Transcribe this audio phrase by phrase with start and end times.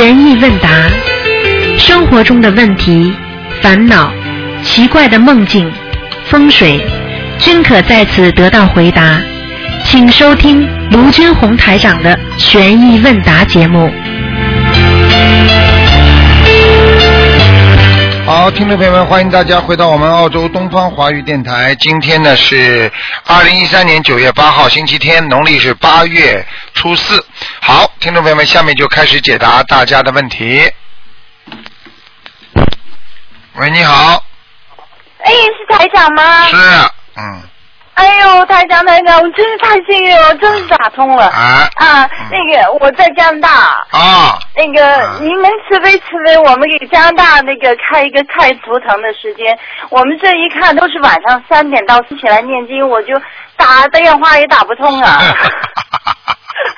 [0.00, 0.88] 悬疑问答，
[1.78, 3.14] 生活中的问题、
[3.60, 4.10] 烦恼、
[4.62, 5.70] 奇怪的梦境、
[6.24, 6.82] 风水，
[7.38, 9.20] 均可在此得到回答。
[9.84, 13.92] 请收听卢军红台长的悬疑问答节目。
[18.24, 21.74] 好，听众朋友们，欢迎大家回到我们澳洲东方华语电台。
[21.74, 22.90] 今天呢是
[23.26, 26.42] 二零一三年九月八号，星期天，农历是八月
[26.72, 27.22] 初四。
[27.70, 30.60] 好，听众朋友们，下面就开始解答大家的问题。
[33.54, 34.24] 喂，你好，
[35.22, 36.42] 哎，是台长吗？
[36.46, 36.56] 是，
[37.16, 37.40] 嗯，
[37.94, 41.28] 哎呦，台长台长，我真是太幸运了，真是打通了。
[41.28, 43.50] 啊啊，那个我在加拿大，
[43.96, 44.84] 啊，那个
[45.20, 49.56] 嗯您能慈悲慈悲，我们给加拿大那个开一个开图腾的时间，
[49.90, 53.16] 我们这一看都是晚上三点到四起来念经，我就
[53.56, 55.22] 打电话也打不通啊。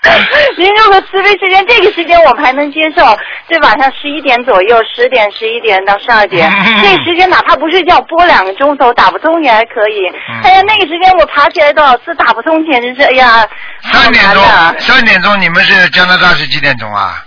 [0.59, 3.16] 您如果慈悲时间，这个时间我们还能接受，
[3.49, 10.09] 这晚上十一点左右，十点、十一点到十二点，嗯这个时间哪怕不睡觉播两个钟头打不通也还可以。
[10.29, 13.49] 嗯哎呀，那个时间我爬起来多少次打不通，简直是哎呀，
[13.82, 14.43] 好三点钟，！
[14.80, 17.24] 三点钟，你们是加拿大是几点钟啊？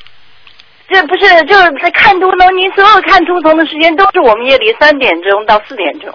[0.90, 6.10] 这不是就是在看图腾，您所有看图腾的时间都是我们夜里三点钟到四点钟。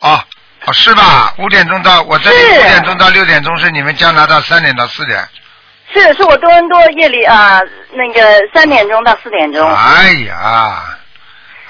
[0.00, 0.22] 哦，
[0.66, 1.34] 哦，是吧？
[1.38, 5.18] 五点钟到我这里是五点钟到六点钟是你们加拿大三点到四点。
[5.94, 7.60] 是，是我多伦多夜里啊、
[7.92, 8.20] 那个
[8.52, 9.64] 三点钟到四点钟。
[9.66, 10.82] 哎呀，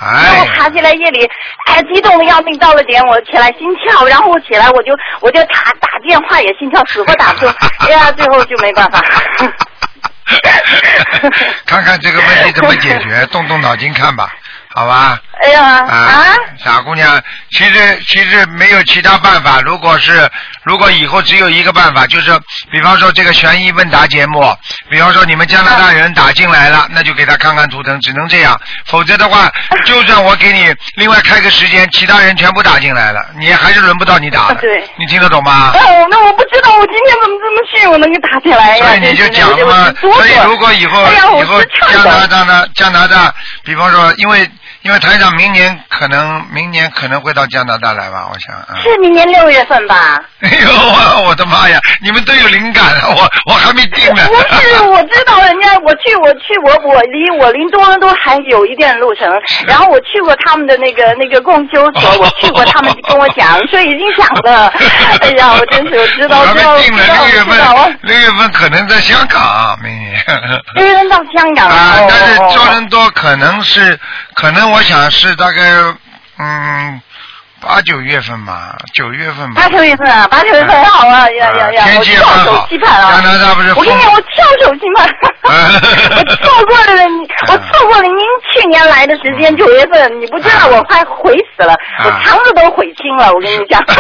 [0.01, 1.29] 然哎我爬起来夜里，
[1.67, 9.01] 哎，激动的要命，到了点我起来心跳，然后我起来我就我就打打电话也心跳，死活打不通，哎呀，最后就没办法。
[11.67, 14.33] 看看这个问题怎么解决，动动脑筋看吧，
[14.75, 15.19] 好吧？
[15.43, 19.61] 哎呀啊啊，，傻姑娘，其实其实没有其他办法。
[19.61, 20.29] 如果是
[20.65, 22.31] 如果以后只有一个办法，就是
[22.71, 24.43] 比方说这个悬疑问答节目，
[24.91, 28.59] 比方说你们加拿大人打进来了，那就给他看看图腾，只能这样。
[28.87, 29.51] 否则的话，
[29.85, 35.71] 就算我给你另外开个时间，其他人全部打进来了，你还是轮不到你打对你听得懂吗？
[35.75, 38.87] 哦，那我不知道我今天怎么这么幸运，我能给打起来呀？
[38.87, 41.07] 所以你就讲了嘛，所以如果以后
[41.41, 41.63] 以后
[41.93, 42.25] 加拿。
[42.25, 43.33] 大呢，加拿大，
[43.65, 44.51] 比方说，因为
[44.85, 48.55] 因为台长明年可能明年可能会到加拿大来吧，我想。
[48.69, 50.21] 嗯、是明年六月份吧？
[50.43, 51.81] 哎呦，我我的妈呀！
[52.03, 54.23] 你们都有灵感了，我我还没定呢。
[54.29, 59.27] 不是，我知道人家，我去，我去，我我离我离多伦多还有一段路程。
[59.67, 64.69] 然后我去过他们的那个那个共修所，我去过，他们跟我讲， 说已经讲了。
[65.23, 70.15] 哎呀，我真是我知道，知道，知道，六月份六月份可能在香港，明年。
[70.75, 73.99] 六月份到香港啊，哦但是哦多伦多可能是，
[74.35, 75.63] 可能我想是大概
[76.39, 77.01] 嗯
[77.61, 79.63] 八九月份吧，九月份吧。
[79.63, 81.85] 八九月份啊，八九月份好啊，呀呀呀！
[81.85, 83.23] 天我跳气也蛮好手机盘啊！
[83.23, 85.09] 加拿大不是我跟你讲，我跳手机盘，
[85.45, 85.49] 我
[86.37, 88.19] 错过了你，我错过了您
[88.53, 91.75] 去年来的时间，九月份，你不知道我快悔死了，
[92.05, 93.81] 我肠子都悔青了，我跟你讲。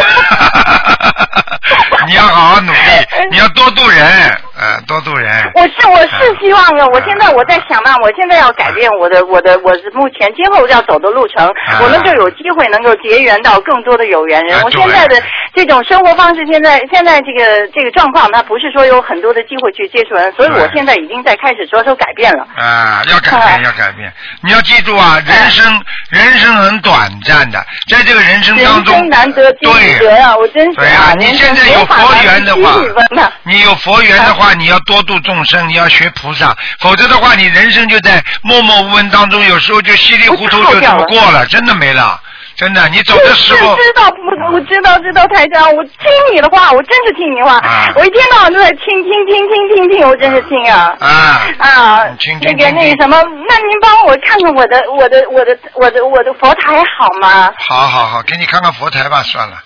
[2.06, 2.78] 你要好好努力，
[3.30, 5.28] 你要多度人，呃，多度人。
[5.54, 6.86] 我是我是希望啊！
[6.86, 14.62] 我现在我在想办法，我现在要改变我的我的我是目前今后要走的路程，啊我们就有机会能够结缘到更多的有缘人啊。
[14.64, 15.22] 我现在的
[15.54, 22.46] 这种生活方式，现在现在这个这个状况，它不是说有很多的机会去接触人，所以我现在已经在开始着手改变了。
[22.56, 24.10] 啊，要改啊变，要改变。
[24.42, 27.58] 你要记住啊，人生人生很短暂的，
[27.90, 30.34] 在这个人生当中，难得今对得啊！
[30.36, 42.20] 我真是对啊，你现在有佛缘的话你有佛缘的话，你要多度众生，你要学菩萨，否则的话，你人生就在默默无闻当中，有时候就稀里糊涂就这么过了，真的没了，
[42.56, 44.18] 真的，你走的时候是，知道不？
[44.52, 50.94] 我知道知道台长，我听你的话，我真是听你话，啊我一天到晚都在听听听听听听，我真是听啊。
[51.00, 53.16] 啊，啊你听，那个听听听那个什么，
[53.48, 57.52] 那您帮我看看我的我的我的我的我的佛台好吗？
[57.58, 59.56] 好好好，给你看看佛台吧，算了。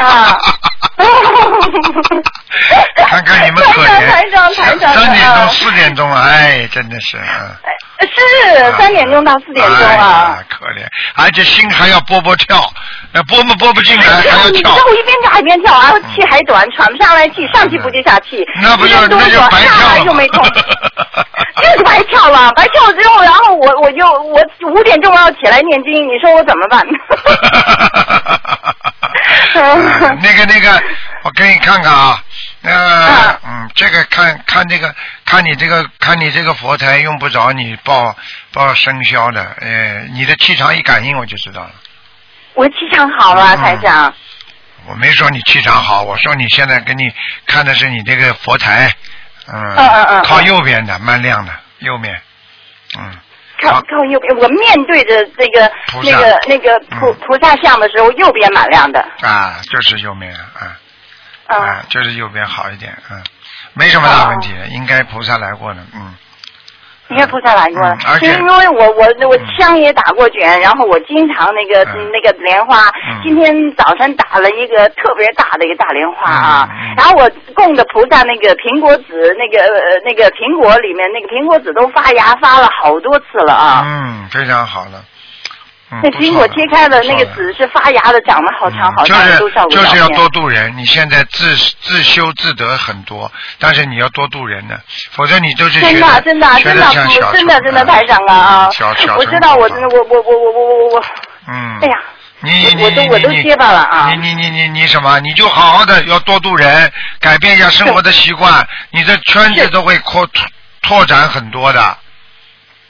[0.00, 0.36] 啊。
[3.08, 7.50] 看看你们可怜，台长台长三点钟、啊四点钟，哎，真的是，嗯。
[8.00, 10.44] 是三点钟到四点钟哎啊呀。
[10.48, 12.60] 可怜，而且心还要波波跳，
[13.12, 14.74] 呃，波不播不进来还要跳你知道。
[14.74, 18.44] 我一边跳一边跳，然后气还短，喘不上来气，上气不接下气。
[18.60, 20.42] 那不就那就作下白跳又没空，
[21.56, 24.40] 就是白跳了，白跳了之后，然后我我就我
[24.70, 26.86] 五点钟要起来念经，你说我怎么办？
[29.54, 30.82] 嗯 那个那个，
[31.22, 32.22] 我给你看看啊，
[32.62, 34.94] 呃啊，嗯，这个看看这个，
[35.24, 38.14] 看你这个看你这个佛台用不着你报
[38.52, 41.70] 报生肖的，呃，你的气场一感应我就知道了。
[42.58, 43.56] 我气场好了，嗯。
[43.58, 44.12] 台长。
[44.88, 47.08] 我没说你气场好，我说你现在给你
[47.46, 48.92] 看的是你这个佛台，
[49.46, 52.20] 嗯，嗯嗯嗯靠右边的，蛮亮的，右面，
[52.98, 53.12] 嗯，
[53.62, 54.04] 靠靠。
[54.10, 56.10] 右边，我面对着这个菩萨。
[56.10, 57.18] 那个那个菩嗯。
[57.26, 58.98] 菩萨像的时候，右边蛮亮的。
[59.20, 60.74] 啊，就是右面啊，
[61.46, 63.22] 啊啊，就是右边好一点，嗯，
[63.74, 66.14] 没什么大问题应该菩萨来过的，嗯，
[67.10, 83.82] 应该菩萨来过了因为我我我嗯枪也打过卷，然后我经常那个、嗯那个莲花，嗯今天早晨打了一个特别大的一个大莲花啊，然后我供的菩萨那个苹果籽，那个呃那个苹果里面那个苹果籽都发芽发了好多次了啊。
[83.86, 85.02] 嗯，非常好了。
[85.90, 90.76] 嗯那苹果切开了，那个籽是发芽的，长得好长好嗯就长，都是就是要多度人。
[90.76, 94.76] 你现在自自修自得很多，但是你要多度人呢，
[95.12, 99.16] 否则你都是真的真的真的真的虫真的太长啊啊小小！
[99.16, 101.04] 我知道我真的我我我我我我我，
[101.48, 101.98] 嗯，哎呀，
[102.40, 105.18] 你你我都你你我都结巴了啊你你你你你什么？
[105.20, 110.46] 你就好好的要多度人，改变一下生活的习惯，你的圈子都会扩拓
[110.82, 111.96] 拓展很多的。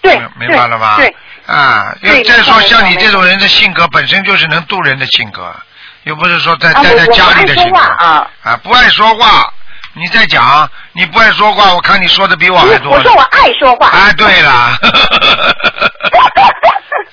[0.00, 0.96] 对明明白了吧？
[0.96, 1.14] 对。
[1.46, 5.54] 啊，又再说像你这种人的性格本身就是能渡人的性格，
[6.02, 9.52] 又不是说在啊待在家里的性格啊不爱说话。
[9.98, 12.92] 你在讲，你不爱说话，我看你说的比我还多。
[12.92, 13.88] 我说我爱说话。
[13.88, 14.78] 哎，对了，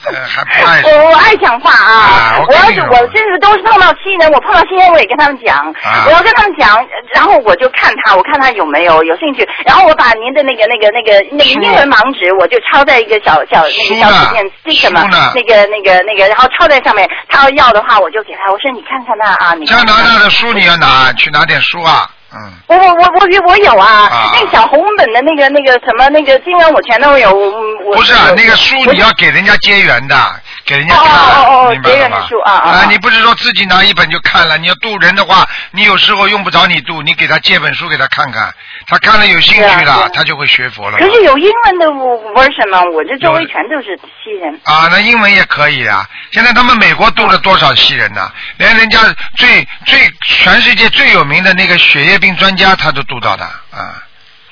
[0.05, 1.91] 呃还不爱我我爱讲话啊！
[1.97, 6.05] 啊我我要是我真是都是碰到新人，我碰到新人我也跟他们讲，啊。
[6.05, 6.77] 我要跟他们讲，
[7.13, 22.53] 然后我就看他，我看他有没有有兴趣，然后我把您的那个那个那个那个英文盲纸，我就抄在一个小小那个小纸片 stick 嘛书呢，那个那个那个，然后抄在上面，他要要的话我就给他，我说你看看那啊，你加拿大的书你要拿，去拿点书啊，嗯。
[22.67, 27.33] 我我我我我有啊，啊那个小红本的那个那个什么那个金额我全都有。
[27.33, 30.15] 我不是啊那个书你要给人家结缘的，
[30.65, 32.25] 给人家哦看，哦哦哦明白了吗？
[32.27, 34.57] 书啊啊啊你不是说自己拿一本就看了？
[34.57, 38.53] 你要渡人的话，你有时候用不着你渡，你给他借本书给他看看，
[38.87, 40.97] 他看了有兴趣了他就会学佛了。
[40.97, 42.81] 可是有英文的 version 吗？
[42.93, 44.59] 我这周围全都是西人。
[44.63, 46.05] 啊，那英文也可以啊。
[46.31, 48.31] 现在他们美国渡了多少西人呢？
[48.57, 48.99] 连人家
[49.37, 54.01] 最最全世界最有名的那个血液病专家，他都渡到的啊。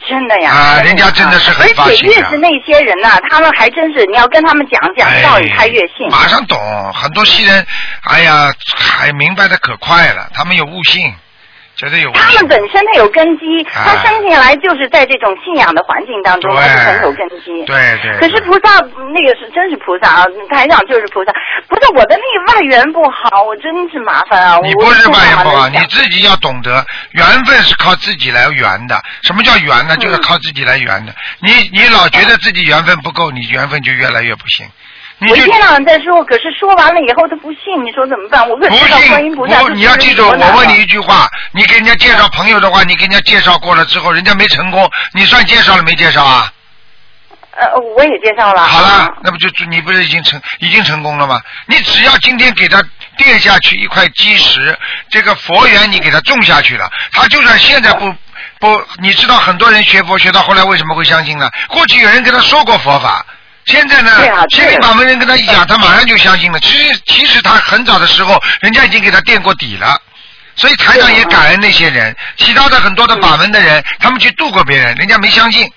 [0.07, 0.51] 真的呀！
[0.51, 6.05] 啊人家真的是很发而且心越是那些人呐、他们还真是，你要跟他们讲讲道理，他越信。
[6.07, 6.57] 哎马上懂，
[6.93, 7.65] 很多西人，
[8.03, 11.13] 哎呀，还明白的可快了，他们有悟性，
[11.83, 12.21] 绝对有悟性。
[12.23, 17.65] 他们本身他有根基，哎他生下来就是在这种信仰的环境当中，对他是很有根基。
[17.65, 18.17] 对对。
[18.19, 18.79] 可是菩萨
[19.11, 21.33] 那个是真是菩萨啊，台长就是菩萨。
[21.67, 24.59] 不是我的那个外缘不好，我真是麻烦啊！
[24.63, 29.01] 你不是外缘不好，你自己要懂得，缘分是靠自己来圆的。
[29.23, 29.95] 什么叫缘呢？
[29.95, 31.13] 嗯就是靠自己来圆的。
[31.39, 34.65] 你你老觉得自己缘分不够，你缘分就越来越不行。
[35.19, 38.47] 你就我一天到晚在说，可是说完了以后他不信，你说怎么办？
[38.49, 46.51] 我问不信菩萨不，你要记住，我问你一句话，你给人家介绍朋友的话，你给人家介绍过了之后，人家没成功，你算介绍了没介绍啊？
[47.55, 48.65] 呃，我也介绍了。
[48.65, 51.39] 好了，那不就你不是已经成已经成功了吗？
[51.67, 52.83] 你只要今天给他
[53.15, 54.77] 垫下去一块基石，
[55.09, 58.13] 这个佛缘你给他种下去了，他就算现在不
[58.59, 61.49] 不，你知道很多人学佛学到后来为什么会相信呢？
[61.69, 63.25] 过去有人跟他说过佛法。
[63.65, 64.11] 现在呢
[64.49, 66.59] 心灵法门人跟他一讲，他马上就相信了。
[66.59, 69.99] 其实，其实他很早的时候，人家已经给他垫过底了。
[70.55, 75.67] 所以台长也感恩那些人，其他的很多的法门的人，他们去度过别人，人家没相信。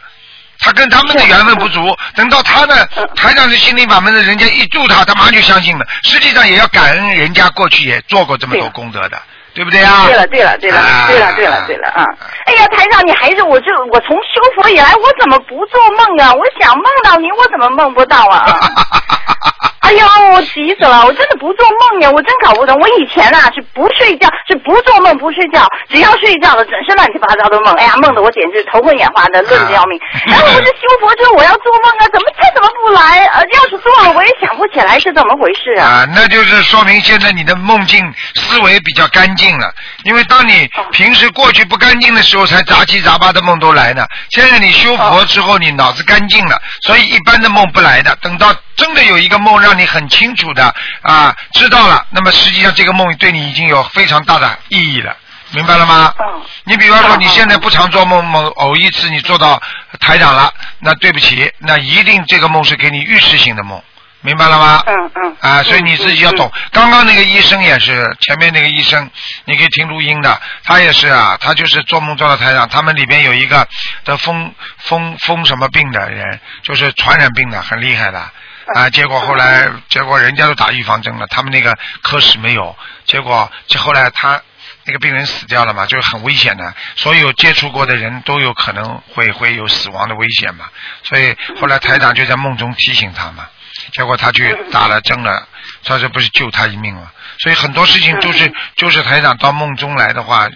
[0.59, 5.87] 他跟他们的缘分不足，等到他的台长是心灵法门的，人家一度他，他马上就相信了。
[6.03, 9.23] 实际上也要感恩人家过去也做过这么多功德的，
[9.57, 10.05] 对不对啊？
[10.05, 12.05] 对了，对了，对了，啊对了，对了，对了啊！
[12.45, 16.31] 哎呀，台长，你还是我这我从修佛以来，我怎么不做梦啊？
[16.37, 18.45] 我想梦到你，我怎么梦不到啊？
[19.87, 21.07] 哎呦，我急死了！
[21.07, 22.77] 我真的不做梦呀，我真搞不懂。
[22.81, 27.73] 我以前啊是不睡觉，是不做梦不睡觉，只要睡觉了，整是乱七八糟的梦。
[27.75, 29.99] 哎呀，梦的我简直头昏眼花的，累得要命。
[30.27, 33.25] 然后我这修佛之后，我要做梦啊，怎么他怎么不来？
[33.27, 35.87] 呃，要是做了，我也想不起来是怎么回事啊。
[35.87, 38.03] 啊，那就是说明现在你的梦境
[38.35, 39.73] 思维比较干净了。
[40.03, 44.05] 因为当你哦平时过去不干净的时候，才杂七杂八的梦都来呢。
[44.31, 48.17] 现在你修佛之后，你脑子干净了，所以一般的梦不来的。
[48.23, 55.17] 等到真的有一个梦让你很清楚的啊知道了，那么实际上这个梦对你已经有非常大的意义了。
[55.53, 56.13] 明白了吗？
[56.19, 59.63] 嗯你比方说嗯你现在不常做梦，梦偶一次你做到
[60.01, 63.81] 台长了，那对不起，那一定这个梦是给你预示性的梦，
[64.23, 64.83] 明白了吗？
[64.87, 65.37] 嗯嗯。
[65.41, 66.51] 啊，所以你自己要懂。
[66.73, 69.09] 刚刚那个医生也是，前面那个医生，
[69.45, 73.69] 你可以听录音的，他也是啊，他就是做梦做到台长，他们里边有一个
[74.05, 78.29] 得风风风什么病的人，就是传染病的，很厉害的。
[78.75, 84.41] 啊，结果后来，结果人家都打预防针了，他们那个科室没有，结果这后来他
[84.85, 90.67] 那个病人死掉了嘛，就很危险的，所有接触过的人都有可能会会有死亡的危险嘛，
[91.05, 93.49] 所以后来台长就在梦中提醒他嘛，
[93.93, 95.49] 结果他去打了针了，
[95.85, 100.49] 他这不是救他一命吗，所以很多事情就是就是台长到梦中来的话，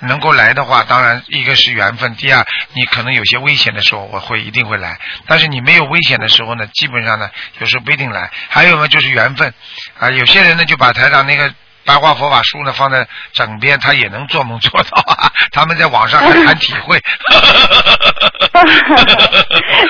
[0.00, 7.30] 能够来的话，当然一个是缘分，第二你可能有些危险的时候我会一定会来，但是你没有危险的时候呢，基本上呢
[7.60, 9.52] 有时候不一定来，还有呢就是缘分。
[9.98, 11.52] 啊，有些人呢就把台长那个。
[11.86, 15.30] 白话佛法书呢放在枕边，他也能做梦做到啊！
[15.52, 17.00] 他们在网上还谈体会。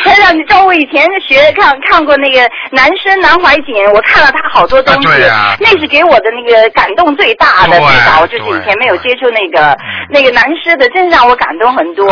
[0.05, 5.09] 台长，你知道我以前学看看过那个《南生南怀瑾》，我看了他好多东西，
[5.61, 7.79] 那是给我的那个感动最大的。
[7.79, 9.77] 最早就是以前没有接触那个
[10.11, 12.07] 那个南师的，真是让我感动很多。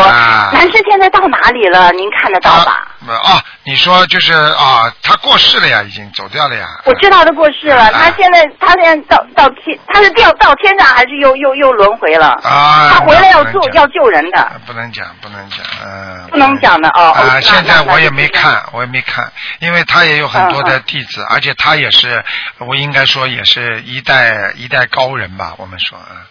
[0.53, 1.93] 南师现在到哪里了？
[1.93, 2.89] 您看得到吧？
[3.13, 6.67] 啊，你说就是啊，他过世了呀，已经走掉了呀。
[6.85, 12.29] 我知道他过世了，他现在他现在到到天，他是掉到天上还是又又又轮回了？
[12.43, 14.53] 啊，他回来要救要救人的。
[14.67, 16.29] 不能讲，不能讲，嗯。
[16.31, 17.11] 不能讲的哦。
[17.13, 19.31] 啊，现在我也没看，我也没看，
[19.61, 22.25] 因为他也有很多的弟子，而且他也是，
[22.59, 26.27] 我应该说也是一代一代高人吧，我们说啊。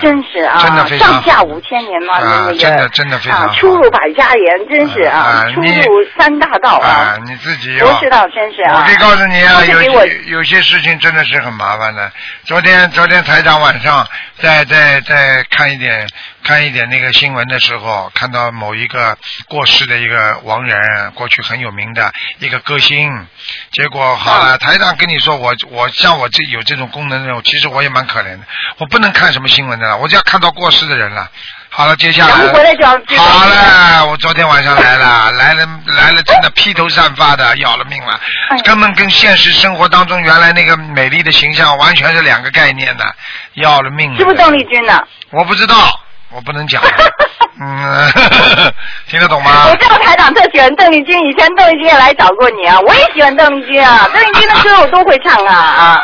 [0.00, 8.74] 真是啊，真的上下五千年嘛，那个真的真的非常出入百家言，真是啊，出入三大道啊，你自己不知道，真是啊。
[8.76, 12.10] 我可以告诉你啊，有些有些事情真的是很麻烦的。
[12.44, 14.06] 昨天昨天台长晚上
[14.40, 16.06] 在在在看一点。
[16.42, 19.16] 看一点那个新闻的时候，看到某一个
[19.48, 23.26] 过世的一个亡人，过去很有名的一个歌星，
[23.72, 28.40] 结果好了，台长跟你说，我我像我这有这种功能的人，其实我也蛮可怜的，
[28.78, 31.30] 我不能看什么新闻的了，我只要看到过世的人了。
[31.72, 38.20] 好了，接下来好了，我昨天晚上来了，来了来了，真的披头散发的，要了命了，
[38.64, 43.14] 根本跟现实生活当中原来那个美丽的形象完全是两个概念的，
[43.54, 44.18] 要了命了。
[44.18, 45.00] 是不是邓丽君呢？
[45.30, 45.76] 我不知道。
[46.30, 46.80] 我不能讲，
[47.60, 48.12] 嗯，
[49.08, 49.66] 听得懂吗？
[49.68, 56.00] 我知道台长特喜欢邓丽君，以前邓丽君也来找过你啊，我也喜欢邓丽君啊， 邓丽君的歌我都会唱啊啊。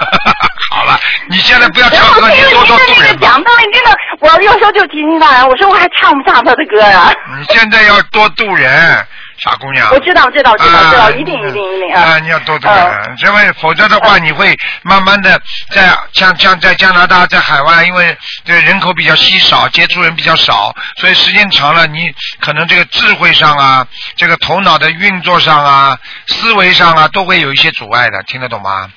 [0.74, 0.98] 好了，
[1.30, 3.18] 你现在不要唱歌，你多多度人。
[3.20, 7.12] 讲邓丽君的，我有时候就提醒他，我说我还唱不上他的歌啊。
[7.38, 9.06] 你现在要多度人。
[9.38, 12.18] 傻姑娘，我知道，知道，知道，知道，一定，一定，一定啊！
[12.18, 15.40] 你要多多看，因为否则的话，你会慢慢的
[15.70, 28.90] 在像像在加拿大，在海外，因为这个人口比较稀少，接触人比较少，所以时间长了，你可能这个智慧上啊，这个头脑的运作上啊，思维上啊，都会有一些阻碍的，听得懂吗？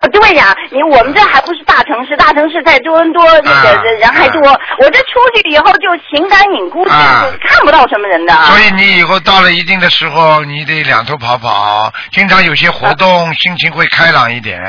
[0.00, 4.40] 啊，对呀，你我们这还不是大城市，大城市在多伦多那个人人还多。
[4.78, 8.32] 我这出去以后就形单影孤，就看不到什么人的。
[8.46, 14.60] 所以你以后到了一定的时候，你得两头跑跑，经常有些活动，心情会开朗一点，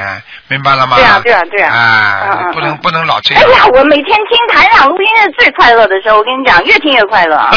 [0.48, 0.96] 明白了吗？
[0.98, 1.76] 对啊，对啊，对啊。
[1.76, 3.44] 啊，不能不能老这样。
[3.44, 7.38] 哎呀，我每天听台长录音是最快乐的时候，我跟你讲，越听越快乐。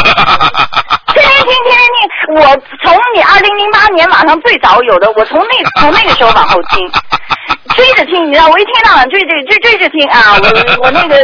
[1.14, 1.81] 天天听，天天
[2.26, 6.91] 听，我从你二零零八年马上最早有的，我从那从那个时候往后听。
[7.75, 10.37] 追着听，你知道，我一天到晚追追追追着听啊！
[10.42, 11.16] 我我那个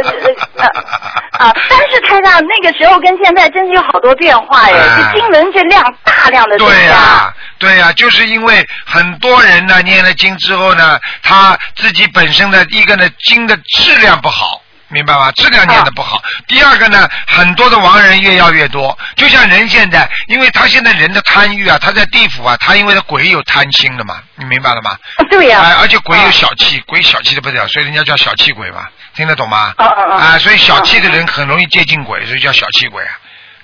[1.37, 4.75] 啊，但是台上那个时候跟现在真是有好多变化耶！
[4.97, 6.73] 这经文这量大量的增加。
[6.73, 14.61] 对呀，对呀，就是因为很多人呢念了经之后呢，他自己本身的一个呢经的质量不好。
[14.89, 15.31] 明白吗？
[15.33, 16.21] 质量念的不好。
[16.47, 18.97] 第二个呢，很多的亡人越要越多。
[19.15, 24.97] 就像人现在，因为他现在人的贪欲啊，他在地府啊，他因为他鬼有贪心的嘛，你明白了吗？
[25.29, 25.77] 对呀。
[25.79, 29.73] 而且鬼有小气，鬼小气的不得了，所以人家叫小气鬼嘛，听得懂吗？
[29.77, 30.37] 啊啊啊！
[30.39, 33.11] 所以小气的人很容易接近鬼，所以叫小气鬼啊，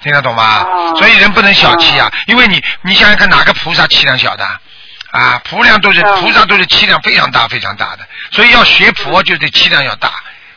[0.03, 0.65] 听得懂吗？
[0.97, 4.47] 所以人不能小气啊，因为你你想想看，哪个菩萨气量小的？
[5.11, 10.11] 啊，菩量都是菩萨都是气量非常大非常大的，所以要学佛就得气量要大。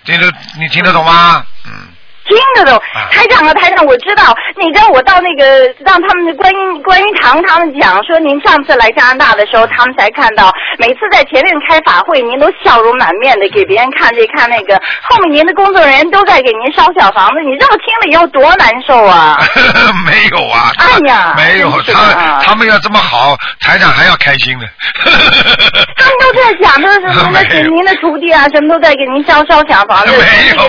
[0.08, 1.44] 听得你听得懂吗？
[1.66, 1.88] 嗯。
[2.28, 2.80] 听得懂，
[3.10, 4.36] 台长啊，台长，我知道。
[4.56, 19.38] 你知道我到那个让他们的观音观音堂，他们讲说您上次来加拿大的时候，他们才看到，每次在前面开法会，您都笑容满面的给别人看这看那个，后面您的工作人员都在给您烧小房子，你这么听了以后多难受啊！
[20.04, 24.64] 没有啊，哎呀，没有，他他们要这么好，台长还要开心呢。
[25.96, 30.68] 他们都在讲，都是什么给您的徒弟啊，什么都在给您烧烧小房子，没有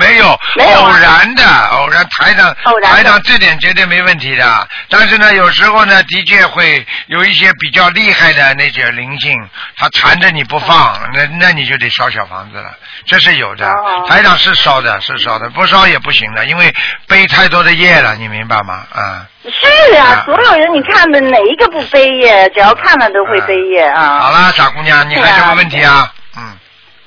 [0.00, 0.40] 没有。
[0.56, 4.68] 没有，偶然的，偶然台长，台长这点绝对没问题的。
[4.88, 9.32] 但是呢，有时候呢，的确会有一些比较厉害的那些灵性，
[9.76, 12.72] 他缠着你不放，那那你就得烧小房子了，
[13.06, 13.72] 这是有的。
[14.08, 16.74] 台长是烧的，是烧的，不烧也不行的，因为
[17.06, 18.82] 背太多的业了，你明白吗？
[18.92, 19.26] 啊。
[19.44, 22.48] 是啊，所有人你看的哪一个不背业？
[22.50, 24.18] 只要看了都会背业啊。
[24.18, 26.12] 好了，傻姑娘，你还有什么问题啊？
[26.36, 26.42] 嗯。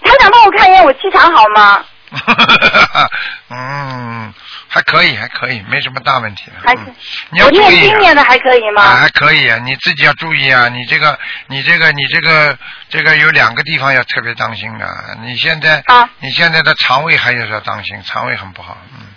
[0.03, 1.83] 台长帮我看一眼我气场好吗？
[3.50, 4.34] 嗯，
[4.67, 6.43] 还可以，还可以，没什么大问题。
[6.63, 6.96] 还嗯
[7.32, 8.96] 你要注意啊经念的还可以啊，吗？
[8.96, 11.17] 还可以啊，你自己要注意啊，你这个，
[11.48, 12.58] 你这个，你这个，
[12.89, 14.88] 这个有两个地方要特别当心的。
[15.22, 19.08] 你现在，啊你现在的肠胃还是要当心，肠胃很不好，嗯，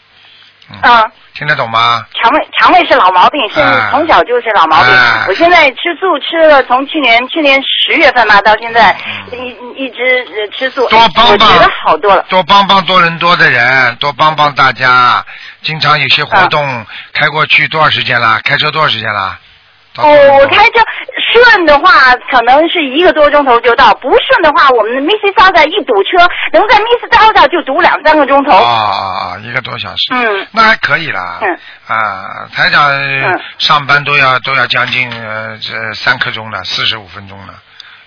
[0.70, 1.04] 嗯，啊，
[1.34, 2.04] 听得懂吗？
[2.20, 4.92] 肠胃肠胃是老毛病，是啊从小就是老毛病。
[4.92, 8.96] 啊我现在吃素吃了，从去年去年十月份吧到现在
[9.30, 12.24] 一一直呃吃素，多帮帮我觉得好多了。
[12.28, 15.24] 多帮帮多伦多的人，多帮帮大家。
[15.62, 18.40] 经常有些活动、开过去多少时间了？
[18.44, 19.38] 开车多少时间了？
[19.98, 20.80] 哦，我开车
[21.34, 28.56] 顺的话，可能是一个多钟头就到；不顺的话，我们的 Miss 萨萨一堵车，能在 Miss 萨萨就堵两三个钟头。
[28.56, 29.38] 啊啊啊！
[29.42, 31.38] 一个多小时，嗯那还可以啦。
[31.40, 32.90] 嗯啊，台长、
[33.58, 37.54] 上班都要都要将近呃这三刻钟了，四十五分钟了，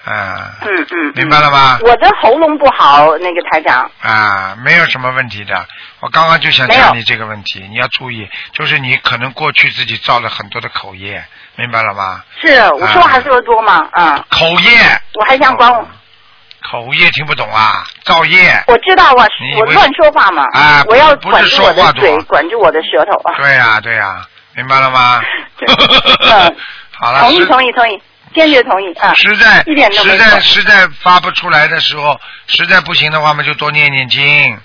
[0.05, 1.79] 啊，嗯嗯，嗯明白了吧？
[1.81, 3.89] 我的喉咙不好，那个台长。
[4.01, 5.65] 啊，没有什么问题的。
[6.01, 11.23] 我刚刚就想讲你这个问题，你要注意，就是你可能过去自己造了很多的口业，
[11.59, 12.23] 明白了吗？
[12.41, 13.85] 是，我说话说的多吗？
[13.91, 14.71] 嗯，口业，
[15.15, 15.85] 我还想管我，
[16.71, 18.63] 口业听不懂啊，造业。
[18.67, 20.45] 我知道啊你，为我乱说话嘛。
[20.53, 23.35] 啊我要管住我的嘴，管住我的舌头啊。
[23.37, 24.25] 对呀、对呀、
[24.55, 25.21] 明白了吗？
[26.31, 26.55] 嗯
[26.97, 28.01] 好了，同意同意同意，
[28.33, 29.13] 坚决同意啊。
[29.15, 34.57] 实在一点都没实在实在发不出来的时候，实在不行的话，嘛就多念念经，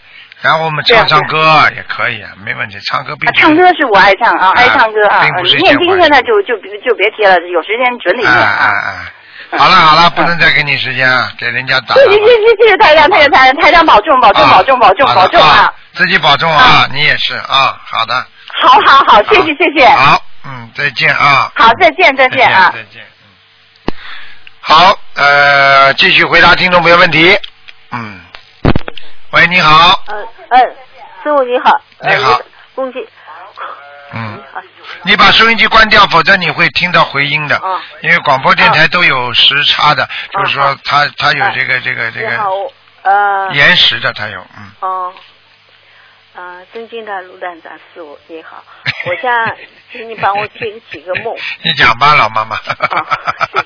[0.45, 1.41] 然后我们唱唱歌
[1.75, 2.79] 也可以啊，没问题。
[2.85, 5.23] 唱歌并啊，唱歌是我爱唱啊，啊爱唱歌啊。
[5.23, 8.59] 并不是嗯念经现在就就就别提了，有时间准得哎念啊。
[8.61, 8.69] 哎
[9.57, 12.11] 哎，好了好了，不能再给你时间啊，给人家打谢了。
[12.13, 15.73] 谢谢谢谢谢台长，台长台长台长保重保重啊保重保重保重啊！
[15.95, 18.15] 自己保重啊，你也是啊，好的。
[18.61, 19.89] 好好好，谢谢谢谢。
[19.89, 21.51] 好，嗯，再见啊。
[21.55, 22.71] 好，再见再见啊。
[22.75, 23.03] 再见。
[23.03, 23.95] 嗯
[24.61, 27.37] 好，呃，继续回答听众朋友问题。
[27.93, 28.21] 嗯，
[29.35, 30.61] 喂，你好，呃呃，
[31.23, 32.41] 师傅你好，呃你好，
[32.77, 33.09] 恭喜，
[34.13, 34.41] 嗯，
[35.03, 37.57] 你把收音机关掉，否则你会听到回音的。
[37.57, 37.81] 哦。
[38.03, 42.39] 因为广播电台都有时差的，就是说哦它它有这个这个这个，
[43.03, 44.71] 呃，延时的，它有，嗯。
[44.79, 45.13] 哦，
[46.37, 48.63] 呃，尊敬的卢站长师傅你好，
[49.07, 49.57] 我想
[49.91, 51.35] 请你帮我解几个梦。
[51.63, 52.55] 你讲吧，老妈妈。
[52.55, 52.63] 啊，
[53.53, 53.59] 谢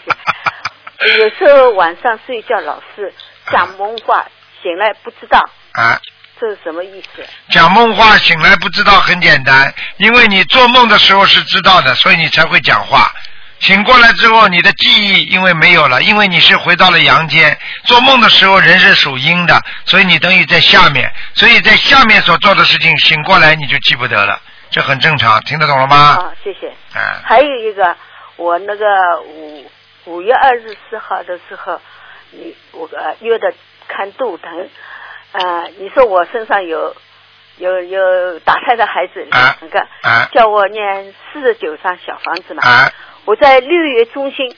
[1.06, 1.18] 谢。
[1.22, 3.12] 有时候晚上睡觉老是
[3.52, 4.26] 讲梦话，
[4.62, 5.38] 醒来不知道
[5.78, 6.00] 啊，
[6.40, 7.24] 这是什么意思？
[7.50, 13.12] 讲梦话醒来不知道很简单，因为你做梦的时候是知道的，所以你才会讲话。
[13.60, 17.58] 醒过来之后，你的记忆因为没有了，因为你是回到了阳间。
[17.84, 25.96] 做梦的时候人是属阴的，所以你等于在下面，所以在下面所做的事情，醒过来你就记不得了，这很正常，听得懂了吗？
[25.96, 26.68] 啊，谢谢。
[26.96, 27.96] 啊，还有一个，
[28.36, 28.84] 我那个
[29.22, 29.70] 五
[30.04, 31.80] 五月二十四号的时候，
[32.30, 33.52] 你我呃约的
[33.88, 34.68] 看肚疼，
[35.32, 36.94] 呃，你说我身上有
[37.58, 42.62] 有有打胎的孩子啊两个，啊叫我念四十九张小房子嘛。
[42.62, 42.90] 啊
[43.24, 44.56] 我在六月中心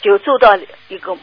[0.00, 0.56] 就做到
[0.88, 1.16] 一个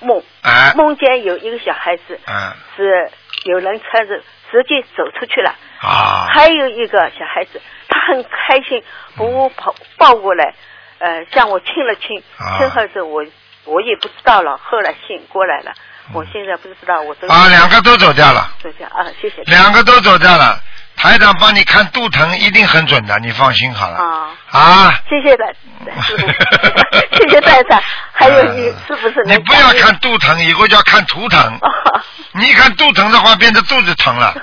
[0.00, 3.10] 梦，啊梦见有一个小孩子啊是
[3.44, 4.20] 有人穿着
[4.50, 5.54] 直接走出去了。
[5.80, 6.26] 啊！
[6.34, 8.82] 还有一个小孩子，他很开心，
[9.16, 10.52] 把我抱抱过来，
[10.98, 13.24] 呃，向我亲了亲，啊亲后子我
[13.64, 15.72] 我也不知道了，后来醒过来了，
[16.12, 20.60] 我现在不知道我都啊，两个都走掉了，走掉啊，谢谢两个都走掉了。
[20.96, 23.98] 台长帮你看肚疼一定很准的，你放心好了。
[23.98, 24.94] 啊，啊。
[25.08, 25.44] 谢谢的，
[27.12, 27.80] 谢谢台长，
[28.12, 31.40] 还有你是不是你不要看肚疼，以后就要看图腾。
[31.40, 31.70] 啊，
[32.32, 34.34] 你一看肚疼的话，变成肚子疼了。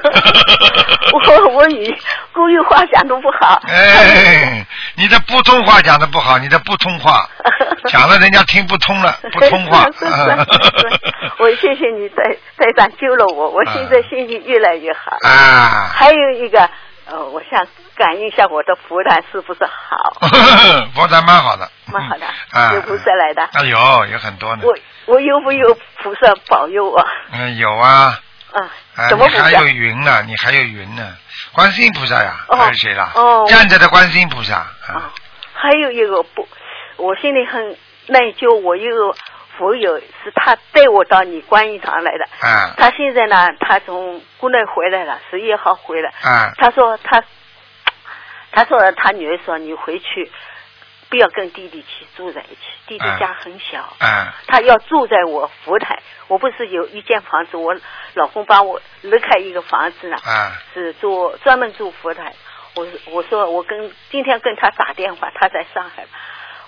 [1.13, 1.95] 我我语
[2.31, 4.65] 故意话讲的不好，哎，
[4.95, 7.27] 你的普通话讲的不好，你的不通话
[7.87, 9.85] 讲了人家听不通了，不通话。
[11.37, 12.23] 我谢谢你台
[12.57, 15.17] 台长救了我，我现在心情越来越好。
[15.27, 16.69] 啊，还有一个，
[17.07, 17.65] 呃，我想
[17.95, 20.13] 感应一下我的佛台是不是好，
[20.95, 21.69] 佛台蛮好的。
[21.85, 23.43] 蛮好的，啊，有菩萨来的。
[23.43, 24.63] 啊，有有很多呢。
[24.63, 27.05] 我我有没有菩萨保佑我？
[27.31, 28.19] 嗯，有啊。
[28.53, 28.63] 嗯，
[28.95, 29.67] 啊，怎么你还有？
[29.67, 30.23] 云呢？
[30.23, 31.15] 你还有云呢？
[31.51, 33.11] 观世音菩萨呀，哦还是谁啦？
[33.13, 34.55] 哦站着的观世音菩萨。
[34.55, 35.11] 啊啊，
[35.53, 36.47] 还有一个不，
[36.97, 38.51] 我心里很内疚。
[38.61, 39.17] 我有个
[39.57, 46.11] 佛友是他带我到你观音堂来的，嗯他现在呢，他从国内回来了，十一号回来。
[46.23, 47.23] 嗯他说他，
[48.51, 50.31] 他说他女儿说你回去
[51.09, 53.93] 不要跟弟弟去住在一起，弟弟嗯家很小。
[53.99, 57.75] 嗯他要住在我佛台，我不是有一间房子，我
[58.13, 62.33] 老公帮我留开一个房子呢，嗯是做专门住佛台。
[62.75, 66.05] 我我说我跟今天跟他打电话，他在上海，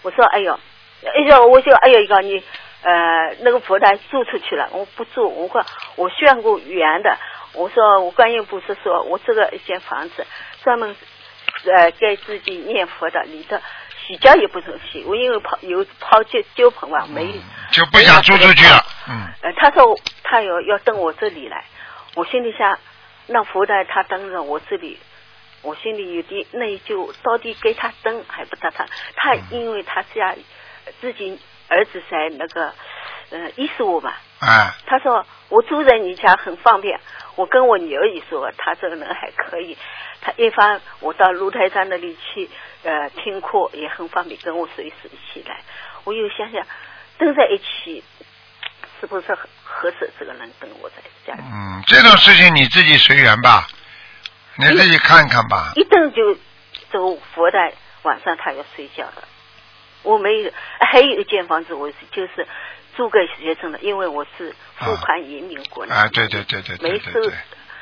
[0.04, 0.58] 我说哎呦，
[1.04, 2.42] 哎呦，我说哎呦一个你
[2.88, 5.66] 呃那个佛台租出去了，我不租，我说
[5.98, 7.18] 我选过圆的，
[7.54, 10.26] 我说我观音菩萨说我这个一间房子
[10.64, 10.96] 专门
[11.66, 13.58] 呃给自己念佛的，里头
[14.06, 17.28] 洗脚也不准洗，我因为泡有泡酒酒盆嘛，没
[17.72, 21.66] 就不想租出去了，嗯，呃，他说他要要登我这里来，
[22.16, 22.80] 我心里想，
[23.26, 24.98] 那佛台他登着我这里，
[25.62, 28.86] 我心里有点内疚，到底给他登还不得他？
[29.18, 30.34] 他因为他家
[31.02, 31.38] 自己
[31.70, 32.74] 儿子在那个
[33.32, 37.00] 呃意思我吧，啊，他说我住在你家很方便，
[37.36, 39.78] 我跟我女儿一说，他这个人还可以，
[40.22, 42.50] 他一方我到露台山那里去
[42.84, 45.62] 呃听课也很方便，跟我随时一起来，
[46.04, 46.66] 我又想想
[47.18, 48.04] 蹲在一起
[49.00, 50.10] 是不是很合适？
[50.18, 51.42] 这个人跟我在家里。
[51.52, 53.68] 嗯，这种事情你自己随缘吧，
[54.58, 55.74] 你自己看看吧。
[55.76, 56.34] 一蹲就
[56.92, 59.24] 走佛在，晚上他要睡觉的。
[60.08, 62.48] 我没有，还有一间房子，我是就是
[62.96, 67.34] 租给学生的，因为我是付款移民过来，啊，对对对对对没收对对，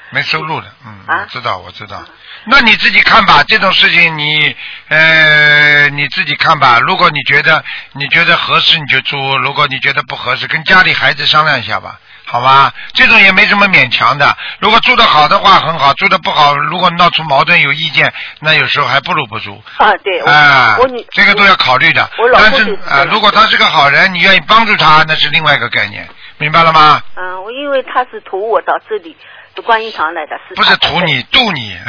[0.10, 2.04] 没收入的，嗯，啊我知道我知道。
[2.48, 4.56] 那你自己看吧，这种事情你
[4.90, 6.80] 呃你自己看吧。
[6.80, 12.00] 如果你觉得你觉得合适，你就租；如果你觉得不合适，跟家里孩子商量一下吧。
[12.26, 14.36] 好吧，这种也没什么勉强的。
[14.60, 19.62] 如果住的好的话很好，住的不好，如果闹出矛盾有意见，那有时候还不如不住。
[19.78, 22.10] 啊，对，我、啊我女，这个都要考虑的。
[22.18, 26.08] 我老但是啊、样如果他是个好人，你愿意帮助他，那是另外一个概念，
[26.38, 27.02] 明白了吗？
[27.16, 29.16] 嗯，我因为他是图我到这里，
[29.56, 31.78] 到观音堂来的，是不是图你， 渡你。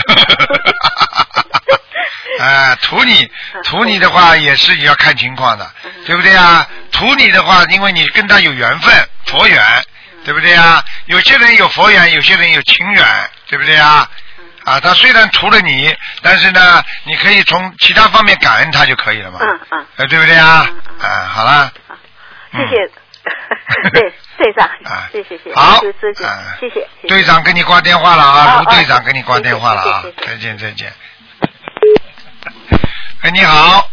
[2.38, 3.30] 啊，图你，
[3.64, 5.66] 图你的话也是要看情况的，
[6.04, 6.68] 对不对啊？
[6.92, 8.94] 图你的话，因为你跟他有缘分，
[9.24, 9.58] 佛缘，
[10.26, 10.82] 对不对啊？
[11.06, 14.10] 有些人有佛缘，有些人有情缘，对不对啊？
[14.64, 20.66] 啊，他虽然图了你，但是呢，你可以从其他方面感恩他就可以了嘛，嗯嗯，呃，对不对啊？
[20.68, 20.82] 嗯？
[20.98, 21.08] 嗯。
[21.08, 21.72] 啊，好了，
[22.50, 22.74] 谢谢，
[23.94, 24.66] 对队长。
[24.66, 26.10] 啊，谢谢谢谢，啊，谢谢，
[26.70, 26.70] 谢
[27.02, 27.08] 谢。
[27.08, 30.02] 队长给你挂电话了啊，好卢队长给你挂电话了啊。
[30.02, 30.92] 谢谢谢，谢再见再见。
[33.22, 33.88] 哎，你好，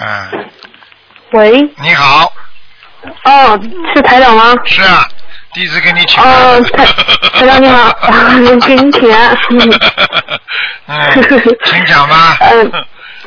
[0.00, 0.50] 嗯，
[1.32, 2.32] 喂，你好，
[3.24, 3.60] 哦，
[3.94, 4.54] 是台长吗？
[4.64, 5.06] 是啊，
[5.54, 6.32] 第一次给你请安。
[6.32, 6.84] 哦，台
[7.34, 7.90] 台长你好，
[8.66, 9.36] 给您请安。
[10.88, 10.96] 嗯，
[11.64, 12.36] 请讲吧。
[12.40, 12.72] 嗯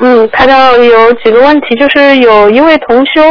[0.00, 3.22] 嗯，台长有几个问题，就是有一位同修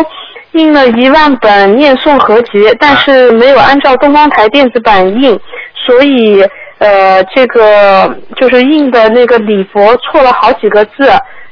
[0.53, 5.37] 印了一万本念诵合集，但是没有按照东方台电子版印，
[5.75, 6.41] 所以
[6.77, 11.11] 呃，这个就是印的那个礼佛错了好几个字。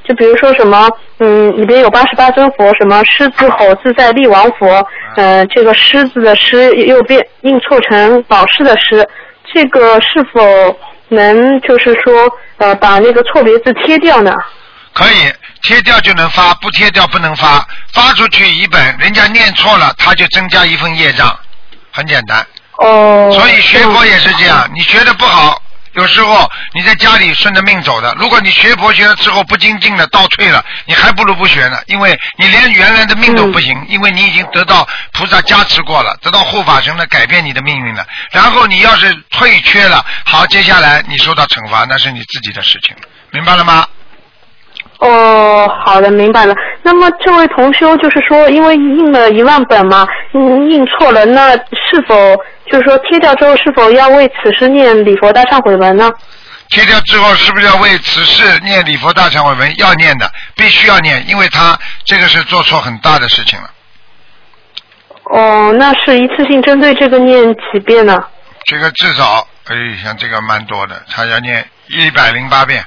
[0.10, 4.84] 就比如说什么，嗯，里边有八十八尊佛，什么狮子吼自在力王佛，
[5.16, 9.08] 呃，这个狮子的狮又变印错成宝狮的狮，
[9.54, 10.76] 这个是否
[11.10, 14.36] 能就是说呃把那个错别字贴掉呢？
[14.94, 17.64] 可以贴掉就能发，不贴掉不能发。
[17.94, 21.38] 发出去一本，人家念错了，他就增加一份业障，
[21.92, 22.44] 很简单。
[22.80, 23.30] 哦。
[23.32, 25.62] 所以学佛也是这样，你学的不好，
[26.00, 28.16] 有时候你在家里顺着命走的。
[28.18, 38.06] 如果你学佛学了之后不精进了，倒退了，你还不如不学呢，因为你连原来的命都不行，因为你已经得到菩萨加持过了，得到护法神的改变你的命运了。
[38.32, 43.86] 然后你要是退却了，好，接下来你受到惩罚，那是你自己的事情了，明白了吗？
[45.00, 46.54] 哦，好的，明白了。
[46.84, 52.36] 那么这位同修就是说，因为印了一万本嘛，嗯，印错了，那是否
[52.70, 56.12] 就是说贴掉之后，是否要为此事念礼佛大忏悔文呢？
[56.70, 59.74] 贴掉之后，是不是要为此事念礼佛大忏悔文？
[59.78, 63.70] 要念的，必须要念，因为他这个是做错很大的事情了。
[65.32, 68.18] 哦，那是一次性针对这个念几遍呢？
[68.66, 72.84] 这个至少，哎，像这个蛮多的，他要念一百零八遍。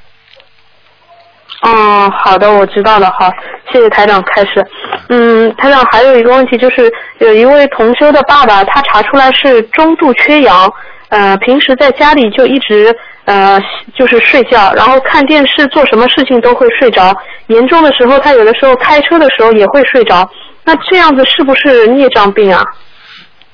[1.64, 3.08] 嗯，好的，我知道了。
[3.18, 3.30] 好，
[3.72, 4.66] 谢谢台长开始。
[5.08, 10.72] 嗯，台长还有一个问题就是，有一位同修的爸爸，他查出来是中度缺氧，
[11.08, 12.92] 呃，平时在家里就一直
[13.26, 13.62] 呃
[13.96, 20.28] 就是睡觉，然后看电视做什么事情都会睡着，严重的时候他有的时候开车的时候也会睡着。
[20.64, 22.60] 那这样子是不是孽障病啊？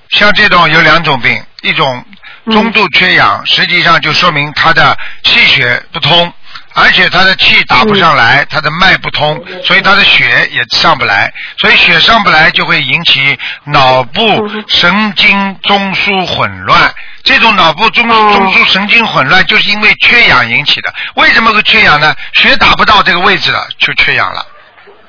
[0.09, 2.03] 像这种有两种病，一种
[2.51, 6.33] 中度缺氧，实际上就说明他的气血不通，
[6.81, 16.93] 而且他的气打不上来，他的脉不通，所以他的血也上不来，所以血上不来就会引起脑部神经中枢混乱。
[17.25, 20.93] 这种脑部中中枢神经混乱，就是因为缺氧引起的。
[21.17, 22.15] 为什么会缺氧呢？
[22.33, 24.47] 血打不到这个位置了，就缺氧了。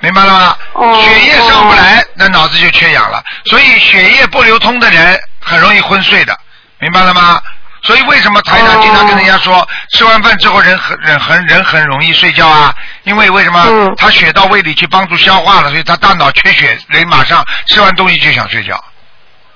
[0.01, 0.58] 明白了吗？
[1.01, 3.23] 血液上不来，那脑子就缺氧了。
[3.45, 6.38] 所以血液不流通的人很容易昏睡的，
[6.79, 7.41] 明白了吗？
[7.89, 12.71] 所以为什么台长经常跟人家说，吃完饭之后人很人很人很容易睡觉啊？
[13.02, 13.65] 因为为什么？
[13.67, 18.80] 嗯他血到胃里去帮助消化了，所以他大脑缺血，人马上吃完东西就想睡觉。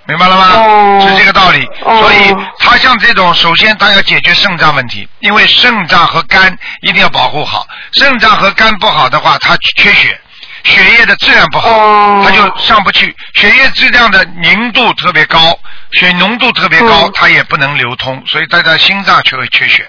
[0.06, 0.48] 明白了吗？
[0.56, 1.64] 哦是这个道理。
[1.86, 7.68] 哦所以他像这种，首先他要解决肾脏问题，因为肾脏和肝一定要保护好。
[7.94, 10.20] 肾脏和肝不好的话，他缺血，
[10.64, 13.16] 血液的质量不好，它就上不去。
[13.34, 15.60] 血液质量的凝度特别高，
[15.92, 19.88] 血浓度特别高，嗯它也不能流通，所以大家心脏就会缺血。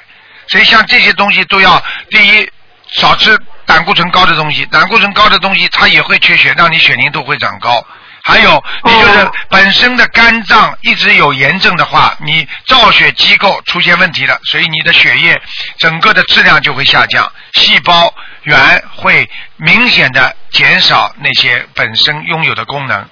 [0.48, 2.50] 所以像这些东西都要第一
[2.90, 7.84] 少吃胆固醇高的东西，胆固醇高的东西它也会缺血，让你血凝度会长高。
[8.26, 15.38] 还有，你就是哦本身的肝脏一直有炎症的话，你造血机构出现问题了，所以你的血液
[15.78, 23.08] 整个的质量就会下降，细胞源会明显的减少那些本身拥有的功能，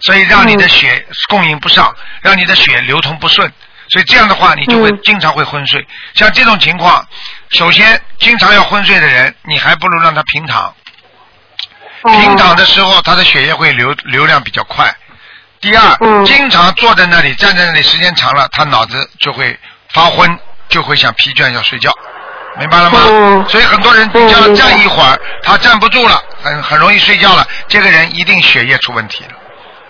[0.00, 3.52] 所以让你的血供应不上，让你的血流通不顺。
[3.90, 5.86] 所以这样的话，你就会嗯经常会昏睡。
[6.14, 7.06] 像这种情况，
[7.50, 10.62] 首先经常要昏睡的人，你还不如让他平躺。
[12.02, 14.94] 哦平躺的时候，他的血液会流流量比较快。
[15.60, 19.58] 第二，嗯经常坐在那里、站在那里时间长了，他脑子就会
[19.92, 20.38] 发昏，
[20.68, 21.90] 就会想疲倦要睡觉，
[22.58, 22.98] 明白了吗？
[23.08, 29.37] 嗯所以很多人嗯叫他站一会儿，他站不住了，很很容易睡觉了，这个人一定血液出问题了，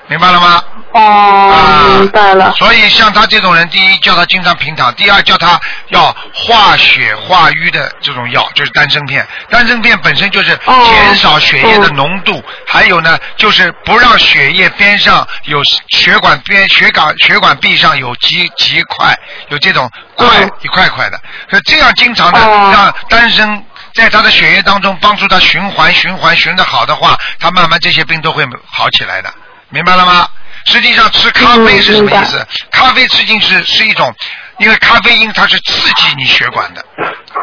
[0.08, 0.62] 明白了吗？
[0.92, 2.52] 哦，啊明白了。
[2.56, 9.26] 所以像他这种人，第一叫他经常平躺，第二叫他要化血化瘀的这种药，就是丹参片。
[9.50, 19.14] 丹参片本身就是哦减少血液的浓度，还有呢，就是不让血液边上有血管边血管血管壁上有结结块，
[19.48, 23.64] 有这种块、嗯一块块的，所以这样经常的哦让丹参。
[23.94, 29.32] 在他的血液当中帮助他循环循环循的好的话，他慢慢这些病都会好起来的，
[29.70, 30.28] 明白了吗？
[30.64, 32.46] 实际上吃咖啡嗯是什么意思？
[32.70, 34.14] 咖啡吃进去是一种，
[34.58, 36.84] 因为咖啡因它是刺激你血管的，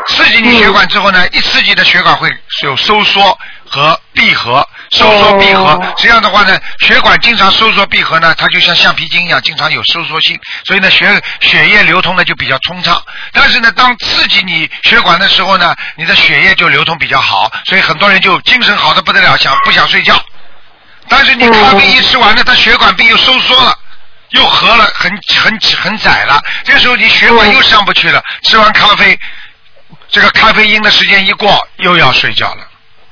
[0.07, 2.29] 刺激你血管之后呢，一刺激的血管会
[2.63, 5.93] 有收缩和闭合，收缩闭合哦。
[5.97, 13.01] 这样的话呢，血管经常收缩闭合呢，它就像橡皮筋一样，经常有收缩性，所以呢，血血液流通的就比较通畅。
[13.31, 20.21] 但是呢，当刺激你血管的时候呢，你的血液就流通比较好，所以很多人就精神好的不得了，想不想睡觉。
[21.07, 23.77] 但是你咖啡一吃完了，它血管壁又收缩了，
[24.29, 26.41] 又合了，很很很窄了。
[26.63, 28.21] 这个时候你血管又上不去了。
[28.43, 29.17] 吃完咖啡，
[30.09, 32.67] 这个咖啡因的时间一过，又要睡觉了。